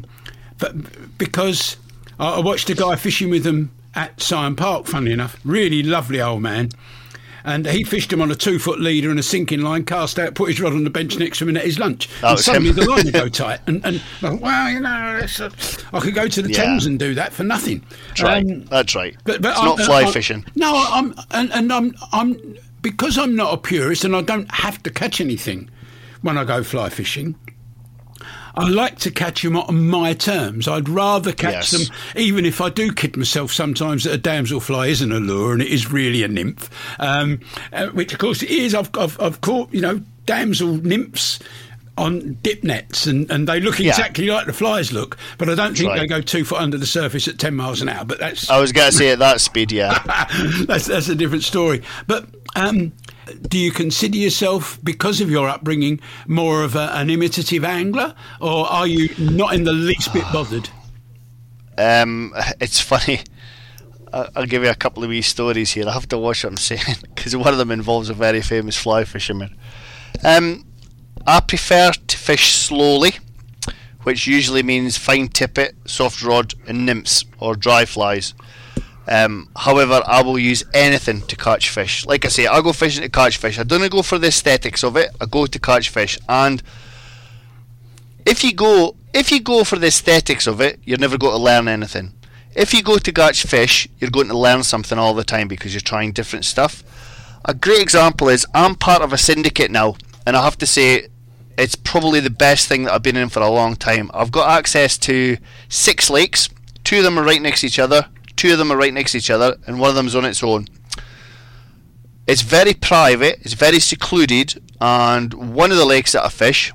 [0.63, 1.77] but because
[2.21, 6.41] I watched a guy fishing with them at Syon Park, funnily enough, really lovely old
[6.41, 6.71] man.
[7.45, 10.37] And he fished him on a two foot leader and a sinking line, cast out,
[10.37, 12.09] put his rod on the bench next to him and ate his lunch.
[12.21, 12.77] That and suddenly him.
[12.77, 13.59] the line would go tight.
[13.67, 14.01] And, and
[14.41, 15.51] well, you know, a,
[15.93, 16.63] I could go to the yeah.
[16.63, 17.85] Thames and do that for nothing.
[18.11, 18.49] That's right.
[18.49, 19.17] Um, That's right.
[19.25, 20.45] But, but it's I'm, not fly I'm, fishing.
[20.55, 24.81] No, I'm and, and I'm I'm because I'm not a purist and I don't have
[24.85, 25.69] to catch anything
[26.21, 27.35] when I go fly fishing.
[28.55, 30.69] I like to catch them on my terms.
[30.69, 31.89] I'd rather catch yes.
[31.89, 35.63] them, even if I do kid myself sometimes that a damselfly isn't a lure and
[35.63, 37.41] it is really a nymph, um,
[37.73, 38.75] uh, which of course it is.
[38.75, 41.39] I've, I've, I've caught, you know, damsel nymphs
[41.99, 44.35] on dip nets and, and they look exactly yeah.
[44.35, 46.01] like the flies look, but I don't think right.
[46.01, 48.05] they go two foot under the surface at 10 miles an hour.
[48.05, 48.49] But that's.
[48.51, 50.03] I was going to say at that speed, yeah.
[50.67, 51.83] that's, that's a different story.
[52.07, 52.27] But
[52.57, 52.93] um,
[53.49, 58.67] do you consider yourself, because of your upbringing, more of a, an imitative angler, or
[58.67, 60.69] are you not in the least bit bothered?
[61.79, 63.21] Um, it's funny.
[64.13, 65.89] I'll give you a couple of wee stories here.
[65.89, 68.77] I have to watch what I'm saying because one of them involves a very famous
[68.77, 69.57] fly fisherman.
[70.23, 70.67] Um,
[71.27, 73.13] I prefer to fish slowly,
[74.03, 78.35] which usually means fine tippet, soft rod, and nymphs or dry flies.
[79.09, 82.07] Um, however, I will use anything to catch fish.
[82.07, 83.59] Like I say, I go fishing to catch fish.
[83.59, 85.11] I don't go for the aesthetics of it.
[85.21, 86.63] I go to catch fish, and
[88.25, 91.43] if you go if you go for the aesthetics of it, you're never going to
[91.43, 92.15] learn anything.
[92.55, 95.75] If you go to catch fish, you're going to learn something all the time because
[95.75, 96.83] you're trying different stuff.
[97.45, 101.09] A great example is I'm part of a syndicate now, and I have to say
[101.59, 104.11] it's probably the best thing that I've been in for a long time.
[104.15, 105.37] I've got access to
[105.69, 106.49] six lakes.
[106.85, 108.07] Two of them are right next to each other.
[108.43, 110.43] Two of them are right next to each other, and one of them's on its
[110.43, 110.67] own.
[112.27, 113.39] It's very private.
[113.43, 116.73] It's very secluded, and one of the lakes that I fish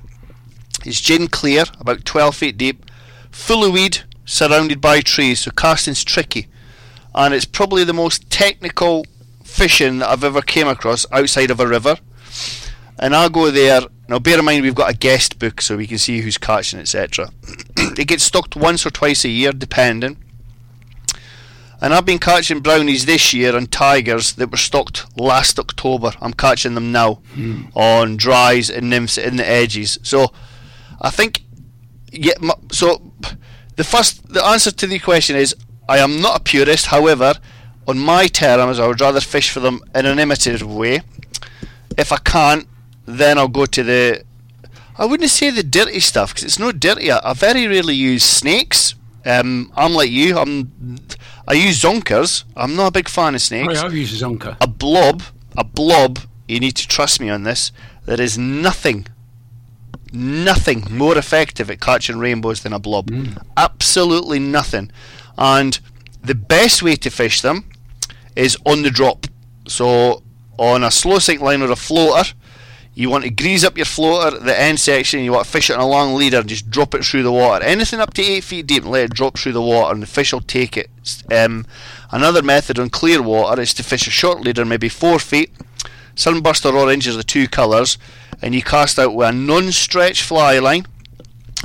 [0.86, 2.90] is gin clear, about 12 feet deep,
[3.30, 6.48] full of weed, surrounded by trees, so casting's tricky.
[7.14, 9.04] And it's probably the most technical
[9.44, 11.98] fishing that I've ever came across outside of a river.
[12.98, 13.82] And I'll go there.
[14.08, 16.80] Now, bear in mind, we've got a guest book so we can see who's catching,
[16.80, 17.28] etc.
[17.76, 20.16] it gets stocked once or twice a year, depending.
[21.80, 26.12] And I've been catching brownies this year and tigers that were stocked last October.
[26.20, 27.20] I'm catching them now
[27.74, 29.98] on dries and nymphs in the edges.
[30.02, 30.32] So
[31.00, 31.42] I think,
[32.12, 32.32] yeah.
[32.72, 33.12] So
[33.76, 35.54] the first, the answer to the question is,
[35.88, 36.86] I am not a purist.
[36.86, 37.34] However,
[37.86, 41.02] on my terms, I would rather fish for them in an imitative way.
[41.96, 42.66] If I can't,
[43.06, 44.24] then I'll go to the.
[44.98, 47.10] I wouldn't say the dirty stuff because it's not dirty.
[47.10, 48.96] I, I very rarely use snakes.
[49.24, 50.36] Um, I'm like you.
[50.36, 50.98] I'm.
[51.48, 52.44] I use zonkers.
[52.56, 54.56] I'm not a big fan of Oh, snakes I've used a zonker.
[54.60, 55.22] a blob,
[55.56, 57.72] a blob, you need to trust me on this,
[58.04, 59.06] there is nothing,
[60.12, 63.10] nothing more effective at catching rainbows than a blob.
[63.10, 63.42] Mm.
[63.56, 64.90] Absolutely nothing.
[65.36, 65.78] And
[66.22, 67.64] the best way to fish them
[68.36, 69.26] is on the drop.
[69.66, 70.22] So
[70.58, 72.32] on a slow sink line or a floater,
[72.98, 75.70] you want to grease up your floater at the end section, you want to fish
[75.70, 77.64] it on a long leader and just drop it through the water.
[77.64, 80.32] Anything up to 8 feet deep, let it drop through the water and the fish
[80.32, 80.90] will take it.
[81.30, 81.64] Um,
[82.10, 85.52] another method on clear water is to fish a short leader, maybe 4 feet,
[86.16, 87.98] sunburst or orange are the two colours,
[88.42, 90.84] and you cast out with a non stretch fly line,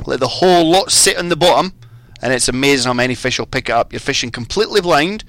[0.06, 1.72] let the whole lot sit on the bottom,
[2.22, 3.92] and it's amazing how many fish will pick it up.
[3.92, 5.24] You're fishing completely blind,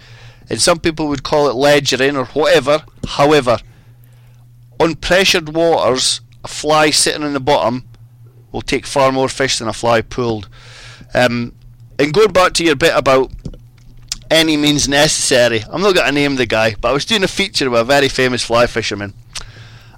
[0.51, 2.83] and some people would call it ledgering or whatever.
[3.07, 3.57] However,
[4.79, 7.85] on pressured waters, a fly sitting on the bottom
[8.51, 10.47] will take far more fish than a fly pulled.
[11.13, 11.53] Um,
[11.99, 13.31] and going back to your bit about
[14.31, 17.27] any means necessary, I'm not going to name the guy, but I was doing a
[17.27, 19.13] feature with a very famous fly fisherman.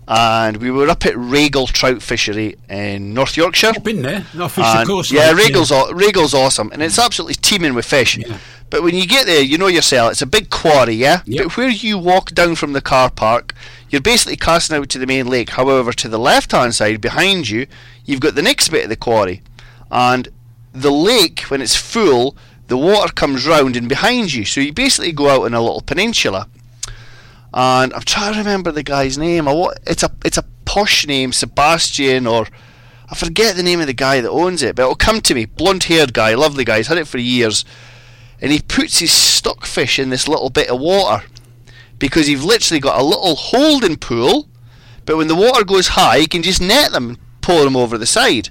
[0.10, 3.74] And we were up at Raygill Trout Fishery in North Yorkshire.
[3.76, 4.22] I've been there.
[4.22, 5.12] Fished the And, course.
[5.12, 8.18] yeah, like, Raygill's, aw- Raygill's awesome, and it's absolutely teeming with fish.
[8.18, 8.38] Yeah.
[8.70, 11.22] But when you get there, you know yourself, it's a big quarry, yeah?
[11.26, 11.44] Yep.
[11.44, 13.54] But where you walk down from the car park,
[13.90, 15.52] you're basically casting out to the main lake.
[15.52, 17.68] However, to the left hand side, behind you,
[18.06, 19.42] you've got the next bit of the quarry.
[19.90, 20.28] And
[20.74, 22.36] the lake, when it's full,
[22.68, 24.46] the water comes round and behind you.
[24.46, 26.50] So you basically go out in a little peninsula.
[27.54, 29.48] And I'm trying to remember the guy's name.
[29.86, 32.46] It's a it's a posh name, Sebastian, or
[33.10, 35.46] I forget the name of the guy that owns it, but it'll come to me.
[35.46, 36.78] Blonde haired guy, lovely guy.
[36.78, 37.64] He's had it for years.
[38.42, 41.26] And he puts his stockfish in this little bit of water
[42.00, 44.50] because you've literally got a little holding pool,
[45.06, 47.98] but when the water goes high, you can just net them and pull them over
[47.98, 48.50] the side.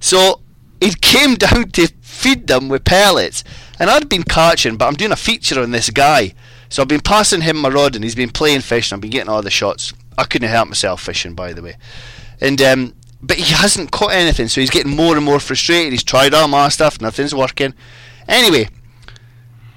[0.00, 0.40] So
[0.80, 3.44] he came down to feed them with pellets,
[3.78, 6.34] and I'd been catching, but I'm doing a feature on this guy.
[6.68, 9.10] So I've been passing him my rod, and he's been playing fish, and I've been
[9.10, 9.92] getting all the shots.
[10.18, 11.76] I couldn't help myself fishing, by the way.
[12.40, 15.92] And um, but he hasn't caught anything, so he's getting more and more frustrated.
[15.92, 17.74] He's tried all my stuff, nothing's working.
[18.28, 18.68] Anyway,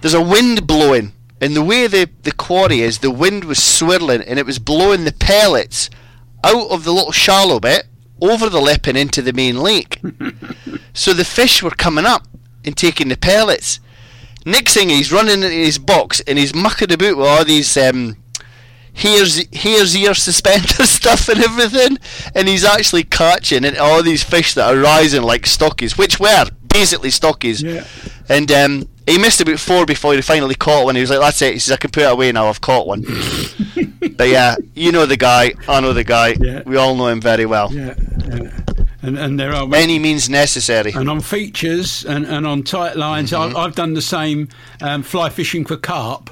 [0.02, 1.14] there's a wind blowing,
[1.44, 5.04] and the way the, the quarry is, the wind was swirling and it was blowing
[5.04, 5.90] the pellets
[6.42, 7.84] out of the little shallow bit
[8.22, 10.00] over the lip and into the main lake.
[10.94, 12.26] so the fish were coming up
[12.64, 13.82] and taking the pellets.
[14.46, 18.16] Next thing he's running into his box and he's mucking about with all these um,
[18.94, 21.98] hare's ear suspender stuff and everything,
[22.34, 26.46] and he's actually catching and all these fish that are rising like stockies, which were
[26.70, 27.62] basically stockies.
[27.62, 27.86] Yeah.
[28.30, 30.96] And um, he missed about four before he finally caught one.
[30.96, 32.48] He was like, "That's it." He says, "I can put it away now.
[32.48, 33.02] I've caught one."
[34.18, 35.54] but yeah, you know the guy.
[35.68, 36.36] I know the guy.
[36.40, 36.64] Yeah.
[36.66, 37.72] We all know him very well.
[37.74, 37.96] Yeah,
[38.28, 38.60] yeah.
[39.02, 40.94] And, and there are Any means necessary.
[40.94, 43.58] and on features and, and on tight lines, Mm-hmm.
[43.58, 44.48] I've, I've done the same
[44.82, 46.30] um, fly fishing for carp.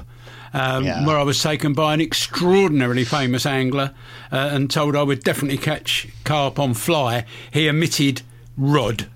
[0.54, 1.06] Um, Yeah.
[1.06, 3.92] Where I was taken by an extraordinarily famous angler
[4.30, 7.26] uh, and told I would definitely catch carp on fly.
[7.50, 8.22] He omitted
[8.56, 9.06] rod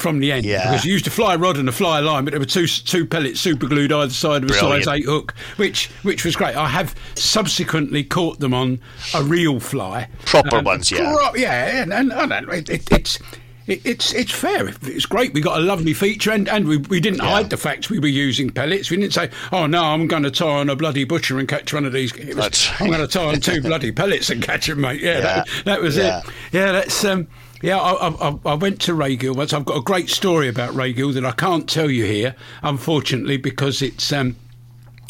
[0.00, 0.70] from the end Yeah.
[0.70, 3.06] because you used a fly rod and a fly line, but there were two two
[3.06, 4.84] pellets super glued either side of a Brilliant.
[4.84, 6.56] size eight hook, which which was great.
[6.56, 8.80] I have subsequently caught them on
[9.14, 11.14] a real fly, Proper ones, yeah.
[11.16, 13.18] pro- yeah, and, and, and it, it, it's.
[13.66, 14.66] It, it's it's fair.
[14.82, 15.32] It's great.
[15.32, 18.08] We got a lovely feature, and, and we, we didn't hide the fact we were
[18.08, 18.90] using pellets.
[18.90, 21.72] We didn't say, "Oh no, I'm going to tie on a bloody butcher and catch
[21.72, 24.80] one of these." Was, I'm going to tie on two bloody pellets and catch them,
[24.80, 25.00] mate.
[25.00, 25.22] Yeah, Yeah.
[25.22, 26.18] That, that was Yeah.
[26.20, 26.24] it.
[26.52, 27.28] Yeah, that's um.
[27.62, 29.52] Yeah, I, I, I- went to Raygill once.
[29.52, 33.82] I've got a great story about Raygill that I can't tell you here, unfortunately, because
[33.82, 34.36] it's um.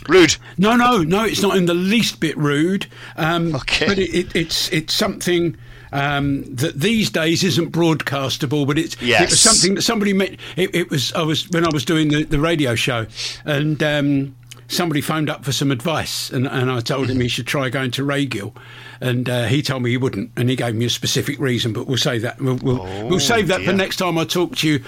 [0.08, 0.36] Rude.
[0.56, 1.24] No, no, no.
[1.24, 2.86] It's not in the least bit rude.
[3.16, 3.86] Um, Okay.
[3.86, 5.56] But it, it, it's it's something
[5.92, 8.66] um, that these days isn't broadcastable.
[8.66, 10.32] But it's it was something that somebody met.
[10.56, 13.06] It, it was I was when I was doing the, the radio show,
[13.44, 14.34] and um,
[14.70, 17.90] somebody phoned up for some advice, and, and I told him he should try going
[17.92, 18.54] to Raygill,
[19.00, 21.72] and uh, he told me he wouldn't, and he gave me a specific reason.
[21.72, 24.68] But we'll say that we'll we'll, we'll save that for next time I talk to
[24.68, 24.84] you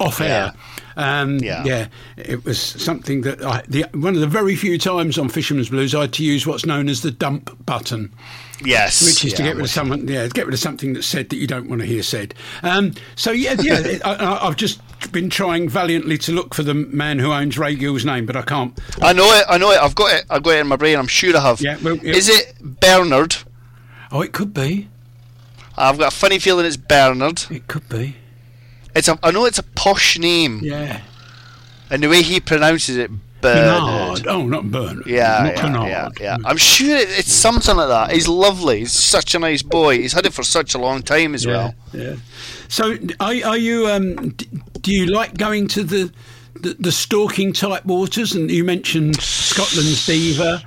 [0.00, 0.52] off air.
[0.98, 1.64] Um, Yeah.
[1.64, 5.68] yeah, it was something that I, the, one of the very few times on Fisherman's
[5.68, 8.12] Blues I had to use what's known as the dump button,
[8.64, 9.02] Yes.
[9.04, 11.36] which is to get rid of someone, yeah, get rid of something that's said that
[11.36, 12.34] you don't want to hear said.
[12.62, 14.80] Um, so yeah, yeah, I, I, I've just
[15.12, 18.78] been trying valiantly to look for the man who owns Raygill's name, but I can't.
[19.02, 19.44] I know it.
[19.48, 19.78] I know it.
[19.78, 20.24] I've got it.
[20.30, 20.98] I've got it in my brain.
[20.98, 21.60] I'm sure I have.
[21.60, 22.14] Yeah, well, yeah.
[22.14, 23.36] Is it Bernard?
[24.10, 24.88] Oh, it could be.
[25.76, 27.42] I've got a funny feeling it's Bernard.
[27.50, 28.16] It could be.
[28.94, 29.18] It's a.
[29.22, 31.02] I know it's a posh name, Yeah.
[31.90, 34.22] and the way he pronounces it, Bernard.
[34.22, 34.26] Bernard.
[34.26, 35.06] Oh, not Bernard.
[35.06, 35.88] Yeah, not yeah, Bernard.
[35.88, 36.36] yeah, yeah.
[36.44, 38.12] I'm sure it, it's something like that.
[38.12, 38.80] He's lovely.
[38.80, 39.98] He's such a nice boy.
[39.98, 41.74] He's had it for such a long time as well.
[41.92, 42.16] Yeah.
[42.68, 43.86] So, are, are you?
[43.88, 44.34] Um,
[44.80, 46.12] do you like going to the,
[46.54, 48.32] the the stalking type waters?
[48.32, 50.62] And you mentioned Scotland's diva.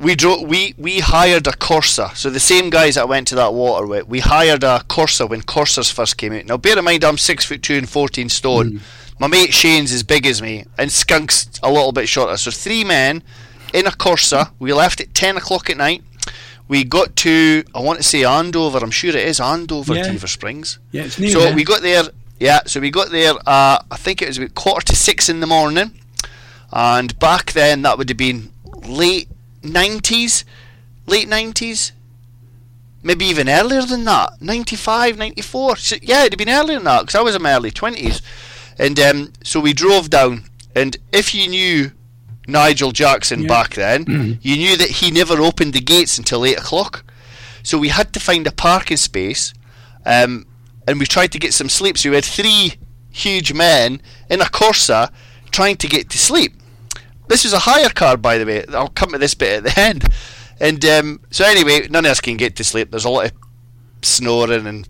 [0.00, 0.48] We drove.
[0.48, 2.16] We we hired a Corsa.
[2.16, 5.28] So the same guys that I went to that water with, we hired a Corsa
[5.28, 6.46] when Corsas first came out.
[6.46, 8.80] Now bear in mind, I'm six foot two and fourteen stone.
[9.18, 12.36] My mate Shane's as big as me, and Skunk's a little bit shorter.
[12.36, 13.22] So three men
[13.72, 14.50] in a Corsa.
[14.58, 16.02] We left at ten o'clock at night.
[16.68, 18.78] We got to, I want to say Andover.
[18.78, 20.02] I'm sure it is Andover, Yeah.
[20.10, 20.78] Dever Springs.
[20.90, 21.54] Yeah, it's near So there.
[21.54, 22.02] we got there.
[22.40, 23.32] Yeah, so we got there.
[23.46, 25.92] Uh, I think it was about quarter to six in the morning,
[26.72, 28.50] and back then that would have been
[28.86, 29.28] late
[29.62, 30.44] nineties,
[31.06, 31.92] late nineties,
[33.02, 34.30] maybe even earlier than that.
[34.40, 35.76] 95, 94.
[35.76, 38.20] So, yeah, it'd have been earlier than that because I was in my early twenties,
[38.78, 40.44] and um, so we drove down.
[40.74, 41.92] And if you knew
[42.46, 43.48] Nigel Jackson Yeah.
[43.48, 47.04] back then, you knew that he never opened the gates until eight o'clock.
[47.62, 49.52] So we had to find a parking space,
[50.04, 50.46] um,
[50.86, 51.98] and we tried to get some sleep.
[51.98, 52.74] So we had three
[53.10, 54.00] huge men
[54.30, 55.10] in a Corsa
[55.50, 56.52] trying to get to sleep.
[57.28, 58.64] This was a hire car, by the way.
[58.68, 60.04] I'll come to this bit at the end.
[60.60, 62.90] And um, so anyway, none of us can get to sleep.
[62.90, 63.32] There's a lot of
[64.02, 64.88] snoring and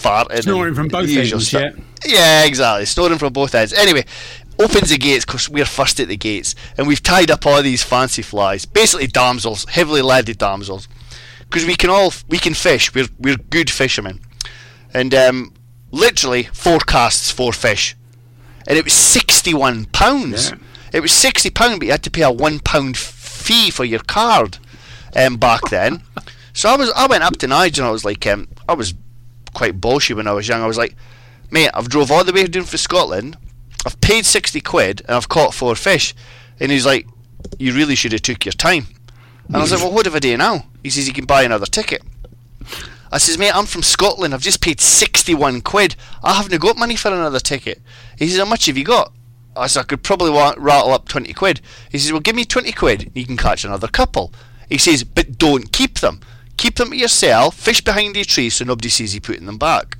[0.00, 0.42] farting.
[0.42, 1.74] Snoring from both ends, stuff.
[2.06, 2.86] Yeah, exactly.
[2.86, 3.72] Snoring from both ends.
[3.72, 4.04] Anyway,
[4.58, 7.82] opens the gates because we're first at the gates, and we've tied up all these
[7.82, 10.88] fancy flies, basically damsels, heavily leaded damsels,
[11.40, 12.94] because we can all we can fish.
[12.94, 14.20] We're we're good fishermen,
[14.92, 15.54] and um,
[15.90, 17.96] literally four casts, four fish,
[18.66, 20.50] and it was sixty-one pounds.
[20.50, 20.56] Yeah.
[20.92, 24.00] It was sixty pound, but you had to pay a one pound fee for your
[24.00, 24.58] card
[25.16, 26.02] um, back then.
[26.52, 28.94] so I was I went up to Nigel and I was like, um, I was
[29.54, 30.62] quite bolshy when I was young.
[30.62, 30.94] I was like,
[31.50, 33.36] mate, I've drove all the way down from Scotland.
[33.86, 36.14] I've paid sixty quid and I've caught four fish.
[36.58, 37.06] And he's like,
[37.58, 38.86] you really should have took your time.
[39.46, 40.66] And I was like, well, what if I do now?
[40.82, 42.02] He says, you can buy another ticket.
[43.12, 44.32] I says, mate, I'm from Scotland.
[44.32, 45.96] I've just paid 61 quid.
[46.22, 47.80] I haven't got money for another ticket.
[48.16, 49.12] He says, how much have you got?
[49.56, 51.60] I said, I could probably rattle up 20 quid.
[51.90, 53.10] He says, well, give me 20 quid.
[53.14, 54.32] You can catch another couple.
[54.68, 56.20] He says, but don't keep them.
[56.60, 57.54] Keep them to yourself.
[57.56, 59.96] Fish behind your tree so nobody sees you putting them back.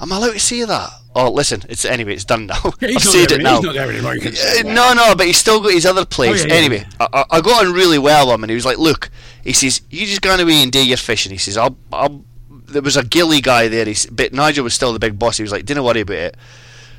[0.00, 0.90] Am I allowed to say that?
[1.14, 2.58] Oh, listen, it's anyway, it's done now.
[2.80, 3.56] Yeah, I've said it now.
[3.56, 5.86] he's not there anymore, you can say Uh, no, no, but he's still got his
[5.86, 6.42] other place.
[6.42, 8.54] Oh, yeah, yeah, anyway, I, I- I got on really well with him, and he
[8.56, 9.10] was like, "Look,"
[9.44, 12.82] he says, "You just go away and do your fishing." He says, "I'll, I'll." There
[12.82, 15.36] was a gilly guy there, he's, but Nigel was still the big boss.
[15.36, 16.36] He was like, "Don't worry about it."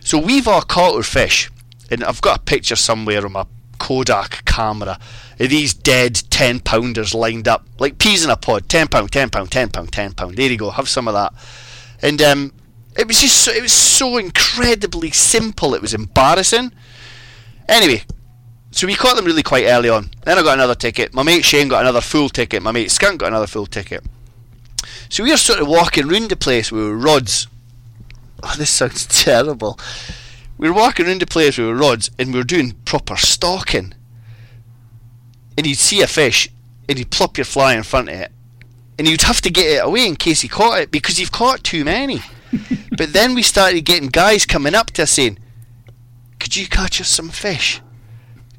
[0.02, 1.50] So we've all caught our fish,
[1.90, 3.46] and I've got a picture somewhere on my
[3.80, 4.98] Kodak camera
[5.38, 8.70] these dead ten pounders lined up like peas in a pod.
[8.70, 10.36] Ten pound, ten pound, ten pound, ten pound.
[10.36, 10.70] There you go.
[10.70, 11.34] Have some of that.
[12.02, 12.54] And um,
[12.98, 15.74] it was just so, it was so incredibly simple.
[15.74, 16.72] It was embarrassing.
[17.68, 18.04] Anyway,
[18.72, 20.10] so we caught them really quite early on.
[20.24, 21.14] Then I got another ticket.
[21.14, 22.62] My mate Shane got another full ticket.
[22.62, 24.04] My mate Skunk got another full ticket.
[25.10, 27.48] So we were sort of walking round the place with rods.
[28.42, 29.80] Oh, this sounds terrible.
[30.64, 33.94] We were walking around the place with rods and we were doing proper stalking.
[35.58, 36.48] And you'd see a fish
[36.88, 38.32] and you'd plop your fly in front of it.
[38.98, 41.66] And you'd have to get it away in case he caught it because you've caught
[41.66, 42.22] too many.
[42.98, 45.38] but then we started getting guys coming up to us saying,
[46.40, 47.82] "Could you catch us some fish?"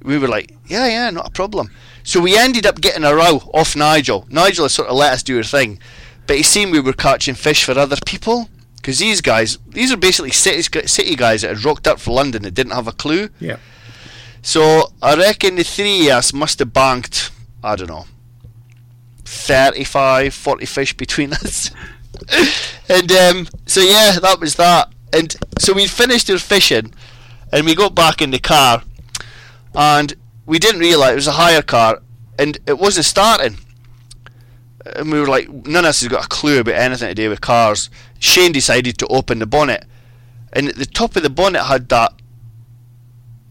[0.02, 1.70] We were like, "Yeah, yeah, not a problem."
[2.02, 4.26] So we ended up getting a row off Nigel.
[4.28, 5.78] Nigel had sort of let us do our thing,
[6.26, 8.50] but he seen we were catching fish for other people
[8.84, 12.42] because these guys, these are basically city city guys that had rocked up for London
[12.42, 13.30] that didn't have a clue.
[13.40, 13.56] Yeah.
[14.42, 17.30] So I reckon the three of us must have banked,
[17.62, 18.04] I don't know,
[19.24, 21.70] 35, 40 fish between us.
[22.90, 24.92] and um, so yeah, that was that.
[25.14, 26.92] And so we finished our fishing,
[27.50, 28.82] and we got back in the car,
[29.74, 30.12] and
[30.44, 32.02] we didn't realise it was a hire car,
[32.38, 33.56] and it wasn't starting.
[34.86, 37.30] And we were like, none of us has got a clue about anything to do
[37.30, 37.88] with cars.
[38.18, 39.84] Shane decided to open the bonnet,
[40.52, 42.12] and at the top of the bonnet had that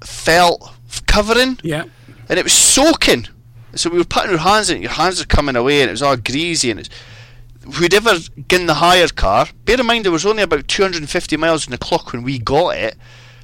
[0.03, 0.73] felt
[1.07, 1.83] covering, Yeah.
[2.29, 3.27] and it was soaking.
[3.75, 5.93] So we were putting our hands in it, your hands are coming away, and it
[5.93, 6.69] was all greasy.
[6.71, 6.89] And it's,
[7.75, 8.17] who'd ever
[8.49, 11.77] in the hire car, bear in mind there was only about 250 miles on the
[11.77, 12.95] clock when we got it,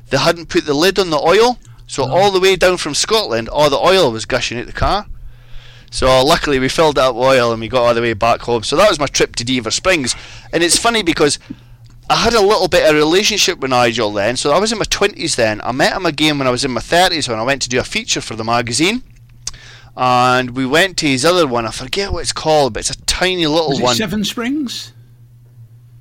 [0.09, 3.49] they hadn't put the lid on the oil, so all the way down from Scotland,
[3.49, 5.07] all the oil was gushing out the car.
[5.91, 8.63] So uh, luckily we filled up oil and we got all the way back home.
[8.63, 10.15] So that was my trip to Dever Springs.
[10.53, 11.39] And it's funny because
[12.09, 14.35] I had a little bit of a relationship with Nigel then.
[14.35, 15.61] So I was in my 20s then.
[15.63, 17.79] I met him again when I was in my 30s when I went to do
[17.79, 19.03] a feature for the magazine.
[19.95, 21.65] And we went to his other one.
[21.65, 23.95] I forget what it's called, but it's a tiny little one.
[23.95, 24.93] Seven Springs?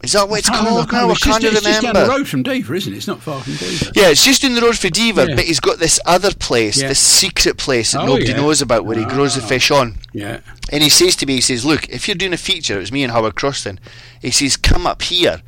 [0.02, 1.08] Is that what it's can't called remember, now?
[1.08, 2.96] I it's just- can't it's just down the road from Dever, isn't it?
[2.96, 3.90] It's not far from Dever.
[3.96, 5.34] Yeah, it's just in the road for Dever, Yeah.
[5.34, 6.88] but he's got this other place, Yeah.
[6.88, 8.36] this secret place that Oh, nobody yeah.
[8.36, 9.46] knows about where he grows the Ah.
[9.46, 9.98] fish on.
[10.12, 10.38] Yeah.
[10.70, 12.92] And he says to me, he says, Look, if you're doing a feature, it was
[12.92, 13.78] me and Howard Croston,
[14.22, 15.42] he says, Come up here.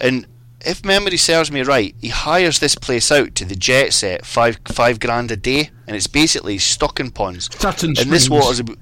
[0.00, 0.26] And
[0.64, 4.58] if memory serves me right, he hires this place out to the jet set, five
[4.72, 7.50] five grand a day, and it's basically stocking ponds.
[7.58, 8.78] Sutton and this water's about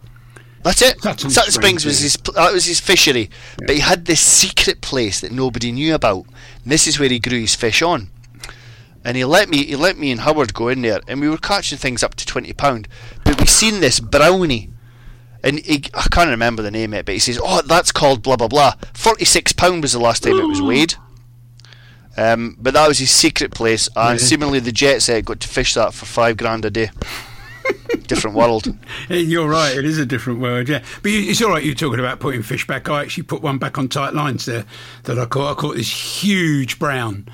[0.64, 1.00] that's it.
[1.02, 5.20] Sutton Springs, Springs, was his that was his fishery, but he had this secret place
[5.20, 6.26] that nobody knew about.
[6.62, 8.08] And this is where he grew his fish on.
[9.04, 11.36] And he let me he let me and Howard go in there, and we were
[11.38, 12.86] catching things up to twenty pound.
[13.24, 14.70] But we seen this brownie,
[15.42, 18.22] and he, I can't remember the name of it, but he says, "Oh, that's called
[18.22, 20.94] blah blah blah." Forty six pound was the last time it was weighed.
[22.16, 24.24] Um, but that was his secret place, and Yeah.
[24.26, 26.90] seemingly the jet set got to fish that for five grand a day.
[28.06, 28.74] Different world.
[29.08, 29.76] You're right.
[29.76, 30.68] It is a different world.
[30.68, 30.82] yeah.
[31.02, 31.64] But you- it's all right.
[31.64, 32.88] You're talking about putting fish back.
[32.88, 34.64] I actually put one back on tight lines there
[35.04, 35.52] that I caught.
[35.52, 37.26] I caught this huge brown,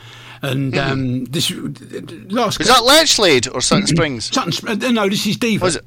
[0.43, 2.59] and um, this last.
[2.59, 4.27] Was that Lechlade or Sutton Springs?
[4.33, 5.65] Sutton, uh, no, this is Dever.
[5.65, 5.85] Was it?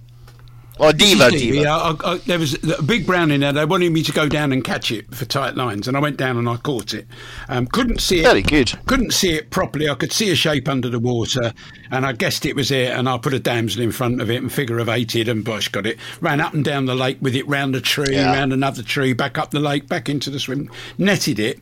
[0.80, 1.56] Oh, This is Dever, Dever.
[1.56, 3.54] Yeah, I, I, there was a big brown in there.
[3.54, 6.18] They wanted me to go down and catch it for tight lines, and I went
[6.18, 7.06] down and I caught it.
[7.50, 8.24] Um, couldn't see it.
[8.24, 8.74] Very good.
[8.88, 9.90] Couldn't see it properly.
[9.90, 11.54] I could see a shape under the water,
[11.92, 12.90] and I guessed it was it.
[12.92, 15.68] And I put a damsel in front of it and figure of eighted, and Bosch
[15.68, 15.98] got it.
[16.20, 18.32] Ran up and down the lake with it, round a tree, Yeah.
[18.34, 20.68] round another tree, back up the lake, back into the swim,
[20.98, 21.60] netted it,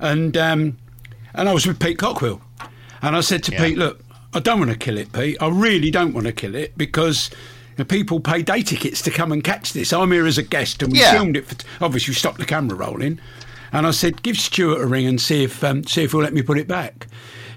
[0.00, 0.78] and um,
[1.34, 2.40] and I was with Pete Cockwill,
[3.02, 3.64] and I said to Yeah.
[3.66, 4.00] Pete, look,
[4.32, 5.36] I don't want to kill it, Pete.
[5.42, 7.28] I really don't want to kill it because.
[7.88, 9.92] People pay day tickets to come and catch this.
[9.92, 11.12] I'm here as a guest, and we Yeah.
[11.12, 11.46] filmed it.
[11.46, 13.18] For obviously, we stopped the camera rolling,
[13.72, 16.32] and I said, "Give Stuart a ring and see if um, see if he'll let
[16.34, 17.06] me put it back."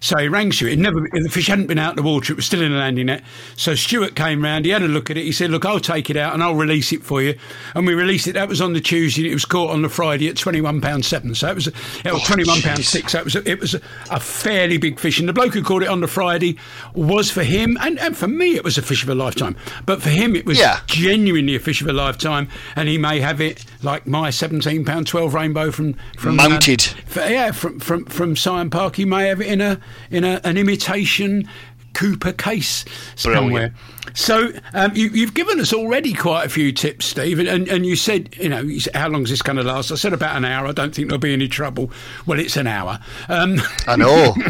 [0.06, 0.70] So he rang Stuart.
[0.74, 2.78] It never the fish hadn't been out of the water; it was still in the
[2.78, 3.24] landing net.
[3.56, 4.66] So Stuart came round.
[4.66, 5.24] He had a look at it.
[5.24, 7.36] He said, "Look, I'll take it out and I'll release it for you."
[7.74, 8.34] And we released it.
[8.34, 9.24] That was on the Tuesday.
[9.24, 11.34] and It was caught on the Friday at twenty one pound seven.
[11.34, 11.74] So it was, it
[12.06, 12.86] was Oh, twenty one pound jeez.
[12.86, 13.14] six.
[13.14, 13.82] So it was a, it was a,
[14.12, 15.20] a fairly big fish.
[15.20, 16.58] And the bloke who caught it on the Friday
[16.94, 19.56] was for him, and, and for me, it was a fish of a lifetime.
[19.88, 20.82] But for him, it was Yeah.
[20.86, 25.08] genuinely a fish of a lifetime, and he may have it like my seventeen pound
[25.08, 26.82] twelve rainbow from from um, Mounted.
[27.08, 28.98] f- yeah, from from from Syon Park.
[28.98, 29.80] He may have it in a
[30.12, 31.48] in a, an imitation
[31.96, 32.86] Cooper case
[33.16, 33.74] somewhere.
[34.14, 37.96] So um, you, you've given us already quite a few tips, Steve, and, and, you
[37.96, 39.92] said, you know, you said, how long is this going to last?
[39.92, 40.68] I said about an hour.
[40.68, 41.92] I don't think there'll be any trouble.
[42.26, 43.00] Well, it's an hour.
[43.30, 44.36] Um, I know.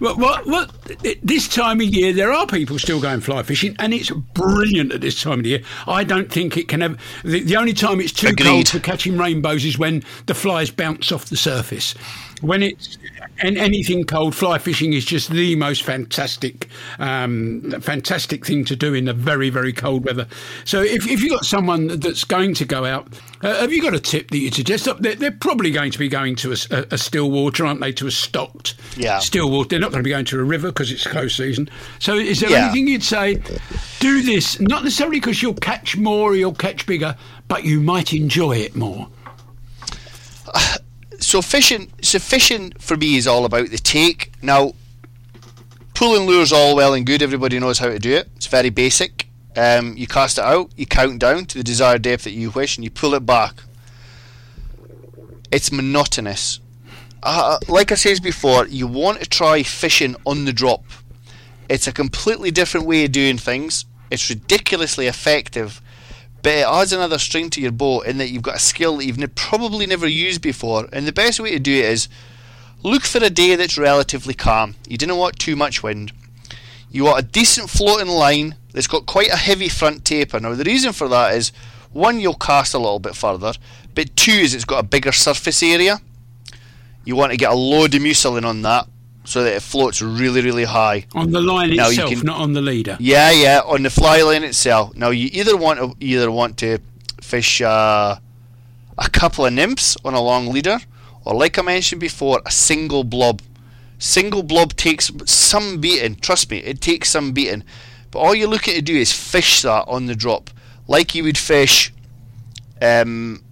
[0.00, 0.72] Well, what, what,
[1.22, 5.00] this time of year, there are people still going fly fishing, and it's brilliant at
[5.00, 5.62] this time of year.
[5.86, 6.96] I don't think it can ever.
[7.22, 8.46] The, the only time it's too Agreed.
[8.46, 11.94] cold for catching rainbows is when the flies bounce off the surface.
[12.42, 12.98] When it's
[13.38, 16.68] and anything cold, fly fishing is just the most fantastic,
[16.98, 20.26] um, fantastic thing to do in the very, very cold weather.
[20.64, 23.08] So, if, if you've got someone that's going to go out,
[23.42, 24.88] uh, have you got a tip that you suggest?
[25.00, 27.92] They're, they're probably going to be going to a still water, aren't they?
[27.92, 29.18] To a stocked Yeah.
[29.20, 29.68] still water.
[29.70, 31.70] They're not going to be going to a river because it's close season.
[32.00, 32.64] So, is there Yeah.
[32.66, 33.40] anything you'd say?
[34.00, 37.16] Do this not necessarily because you'll catch more or you'll catch bigger,
[37.46, 39.08] but you might enjoy it more.
[41.42, 44.32] fishing, fishing for me is all about the take.
[44.42, 44.72] Now,
[45.94, 47.22] pulling lures all well and good.
[47.22, 48.28] Everybody knows how to do it.
[48.36, 49.28] It's very basic.
[49.56, 52.76] Um, you cast it out, you count down to the desired depth that you wish,
[52.76, 53.54] and you pull it back.
[55.50, 56.58] It's monotonous.
[57.22, 60.84] uh, like I said before, you want to try fishing on the drop.
[61.68, 63.84] It's a completely different way of doing things.
[64.10, 65.80] It's ridiculously effective,
[66.42, 69.04] but it adds another string to your bow in that you've got a skill that
[69.04, 70.88] you've ne- probably never used before.
[70.92, 72.08] And the best way to do it is
[72.82, 74.74] look for a day that's relatively calm.
[74.88, 76.12] You don't want too much wind.
[76.90, 80.40] You want a decent floating line that's got quite a heavy front taper.
[80.40, 81.52] Now, the reason for that is
[81.92, 83.52] one, you'll cast a little bit further,
[83.94, 86.00] but two, is it's got a bigger surface area.
[87.04, 88.88] You want to get a load of mucilin on that
[89.24, 91.06] so that it floats really, really high.
[91.14, 92.96] On the line Now itself, can- not on the leader.
[92.98, 94.94] Yeah, yeah, on the fly line itself.
[94.96, 96.78] Now you either want to either want to
[97.20, 98.16] fish uh,
[98.98, 100.78] a couple of nymphs on a long leader,
[101.24, 103.40] or like I mentioned before, a single blob.
[103.98, 106.16] Single blob takes some beating.
[106.16, 107.62] Trust me, it takes some beating.
[108.10, 110.50] But all you're looking to do is fish that on the drop,
[110.88, 111.92] like you would fish
[112.82, 113.44] um,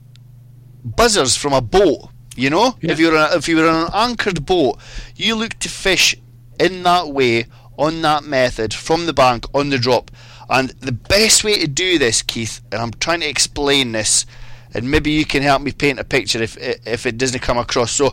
[0.85, 2.09] buzzers from a boat.
[2.37, 2.93] You know, Yeah.
[2.93, 4.79] if you're on a, if you were on an anchored boat,
[5.17, 6.17] you look to fish
[6.59, 10.11] in that way on that method from the bank on the drop.
[10.49, 14.27] And the best way to do this, Keith, and I'm trying to explain this,
[14.75, 16.57] and maybe you can help me paint a picture if
[16.87, 17.93] if it doesn't come across.
[17.93, 18.13] So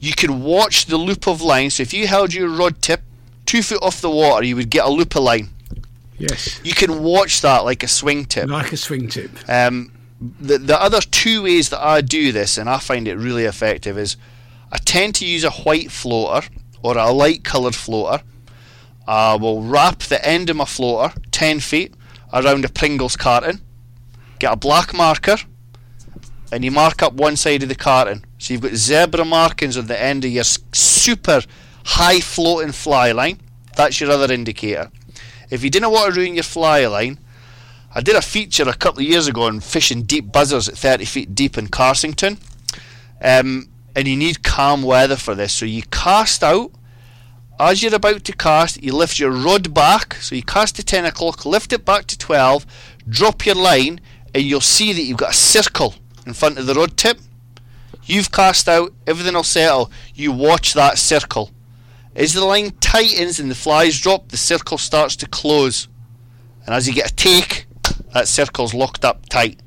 [0.00, 1.70] you can watch the loop of line.
[1.70, 3.02] So if you held your rod tip
[3.46, 5.50] two foot off the water, you would get a loop of line.
[6.18, 6.60] Yes.
[6.64, 8.48] You can watch that like a swing tip.
[8.48, 9.30] Like a swing tip.
[9.48, 9.90] Um,
[10.40, 13.98] the the other two ways that I do this, and I find it really effective,
[13.98, 14.16] is
[14.70, 16.48] I tend to use a white floater
[16.82, 18.22] or a light coloured floater.
[19.06, 21.94] I will wrap the end of my floater ten feet
[22.32, 23.60] around a Pringles carton,
[24.38, 25.38] get a black marker,
[26.52, 28.24] and you mark up one side of the carton.
[28.38, 31.42] So you've got zebra markings on the end of your super
[31.84, 33.40] high floating fly line.
[33.76, 34.90] That's your other indicator.
[35.50, 37.18] If you didn't want to ruin your fly line,
[37.94, 41.04] I did a feature a couple of years ago on fishing deep buzzers at 30
[41.04, 42.38] feet deep in Carsington.
[43.20, 45.52] Um, and you need calm weather for this.
[45.52, 46.72] So you cast out.
[47.60, 50.14] As you're about to cast, you lift your rod back.
[50.14, 52.66] So you cast to 10 o'clock, lift it back to 12,
[53.08, 54.00] drop your line,
[54.34, 55.94] and you'll see that you've got a circle
[56.26, 57.18] in front of the rod tip.
[58.04, 59.92] You've cast out, everything will settle.
[60.14, 61.50] You watch that circle.
[62.16, 65.88] As the line tightens and the flies drop, the circle starts to close.
[66.64, 67.66] And as you get a take,
[68.12, 69.60] that circle's locked up tight.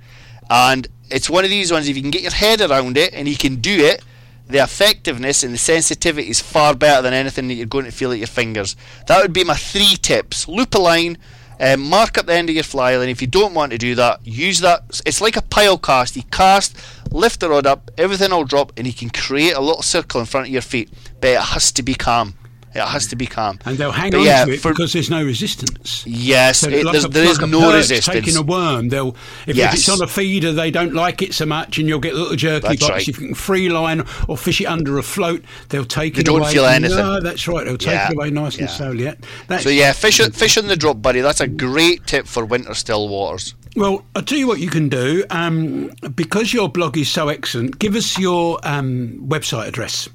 [0.49, 3.27] And it's one of these ones, if you can get your head around it and
[3.27, 4.03] you can do it,
[4.47, 8.11] the effectiveness and the sensitivity is far better than anything that you're going to feel
[8.11, 8.75] at your fingers.
[9.07, 10.47] That would be my three tips.
[10.47, 11.17] Loop a line,
[11.59, 13.09] um, mark up the end of your fly line.
[13.09, 15.01] If you don't want to do that, use that.
[15.05, 16.15] It's like a pile cast.
[16.15, 16.77] You cast,
[17.11, 20.27] lift the rod up, everything will drop, and you can create a little circle in
[20.27, 20.91] front of your feet.
[21.21, 22.35] But it has to be calm.
[22.75, 23.57] It has to be calm.
[23.65, 26.03] And they'll hang But on yeah, to it for- because there's no resistance.
[26.05, 28.13] Yes, So it, like a- there is like no resistance.
[28.13, 29.15] Taking a worm, they'll
[29.47, 29.75] if Yes.
[29.75, 32.67] it's on a feeder, they don't like it so much, and you'll get little jerky
[32.67, 32.89] That's bites.
[32.89, 33.01] right.
[33.07, 36.25] If you can free line or fish it under a float, they'll take They it
[36.25, 36.51] don't away.
[36.53, 36.97] feel anything.
[36.97, 37.63] No, that's right.
[37.65, 39.05] They'll take Yeah, it away nice and slowly.
[39.05, 39.13] Yeah.
[39.47, 41.21] That's, So yeah, fish on- fish on the drop, buddy.
[41.21, 43.55] That's a great tip for winter still waters.
[43.77, 45.23] Well, I'll tell you what you can do.
[45.29, 50.09] Um, because your blog is so excellent, give us your um, website address.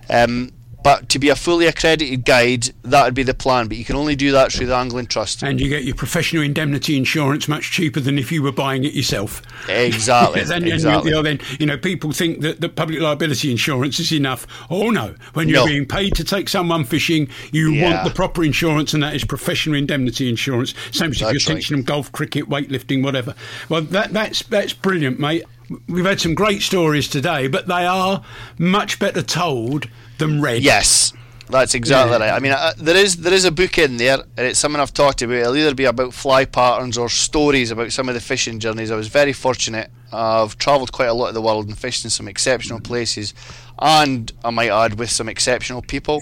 [0.10, 0.52] Um,
[0.84, 3.68] But to be a fully accredited guide, that would be the plan.
[3.68, 5.44] But you can only do that through the Angling Trust.
[5.44, 8.94] And you get your professional indemnity insurance much cheaper than if you were buying it
[8.94, 9.42] yourself.
[9.70, 10.44] Exactly.
[10.46, 11.12] then, exactly.
[11.12, 14.48] You know, then you know people think that the public liability insurance is enough.
[14.70, 15.16] Oh no!
[15.34, 15.66] When you're No.
[15.68, 17.84] being paid to take someone fishing, you Yeah.
[17.94, 20.74] want the proper insurance, and that is professional indemnity insurance.
[20.92, 23.36] Same as if you're teaching them golf, cricket, weightlifting, whatever.
[23.70, 25.44] Well, that that's that's brilliant, mate.
[25.88, 28.24] We've had some great stories today, but they are
[28.58, 29.88] much better told
[30.22, 30.64] than read.
[30.64, 31.12] Yes,
[31.50, 32.26] that's exactly Yeah.
[32.26, 32.34] right.
[32.36, 34.94] I mean, uh, there is there is a book in there, and it's something I've
[34.94, 35.36] talked about.
[35.36, 38.90] It'll either be about fly patterns or stories about some of the fishing journeys.
[38.92, 39.90] I was very fortunate.
[40.14, 43.34] I've travelled quite a lot of the world and fished in some exceptional places,
[43.80, 46.20] and I might add with some exceptional people.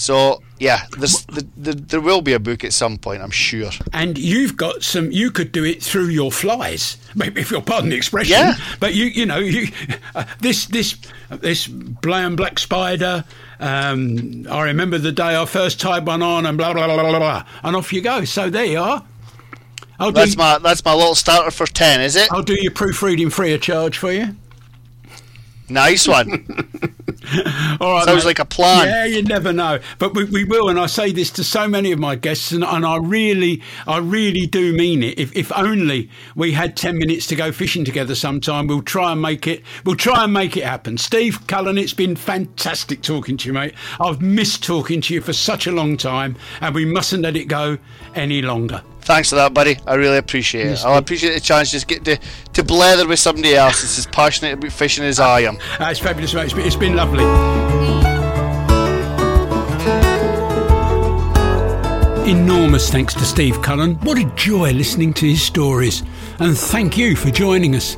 [0.00, 3.70] So yeah, there's, the, the, there will be a book at some point, I'm sure.
[3.92, 5.12] And you've got some.
[5.12, 8.32] You could do it through your flies, maybe if you'll pardon the expression.
[8.32, 8.54] Yeah.
[8.80, 9.68] But you, you know, you
[10.14, 10.96] uh, this this
[11.28, 13.24] this brown black spider.
[13.58, 17.18] Um, I remember the day I first tied one on, and blah blah blah blah
[17.18, 18.24] blah, and off you go.
[18.24, 19.04] So there you are.
[19.98, 22.32] I'll do, That's my that's my little starter for ten, is it?
[22.32, 24.34] I'll do your proofreading free of charge for you.
[25.70, 26.46] Nice one.
[27.80, 28.30] All right, Sounds mate.
[28.30, 28.88] like a plan.
[28.88, 30.68] Yeah, you never know, but we, we will.
[30.68, 33.98] And I say this to so many of my guests, and, and I really, I
[33.98, 35.18] really do mean it.
[35.18, 39.22] If, if only we had ten minutes to go fishing together sometime, we'll try and
[39.22, 39.62] make it.
[39.84, 40.98] We'll try and make it happen.
[40.98, 43.74] Steve Cullen, it's been fantastic talking to you, mate.
[44.00, 47.44] I've missed talking to you for such a long time, and we mustn't let it
[47.46, 47.78] go
[48.14, 48.82] any longer.
[49.10, 49.76] Thanks for that, buddy.
[49.88, 50.84] I really appreciate it.
[50.84, 52.16] I appreciate the chance to just get to,
[52.52, 55.58] to blether with somebody else that's as passionate about fishing as I am.
[55.60, 56.44] Ah, that's fabulous, mate.
[56.44, 57.24] It's been, it's been lovely.
[62.30, 63.96] Enormous thanks to Steve Cullen.
[63.96, 66.04] What a joy listening to his stories.
[66.38, 67.96] And thank you for joining us.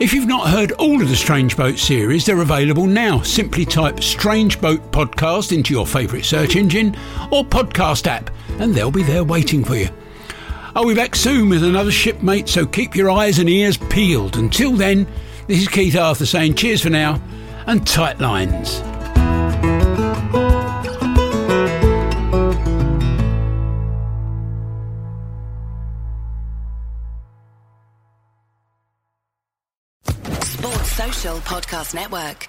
[0.00, 3.20] If you've not heard all of the Strange Boat series, they're available now.
[3.20, 6.96] Simply type Strange Boat Podcast into your favourite search engine
[7.30, 9.90] or podcast app, and they'll be there waiting for you.
[10.76, 14.36] Oh, I'll be back soon with another shipmate, so keep your eyes and ears peeled.
[14.36, 15.06] Until then,
[15.46, 17.22] this is Keith Arthur saying cheers for now
[17.66, 18.82] and tight lines.
[30.42, 32.48] Sports Social Podcast Network.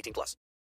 [0.01, 0.41] 18 plus.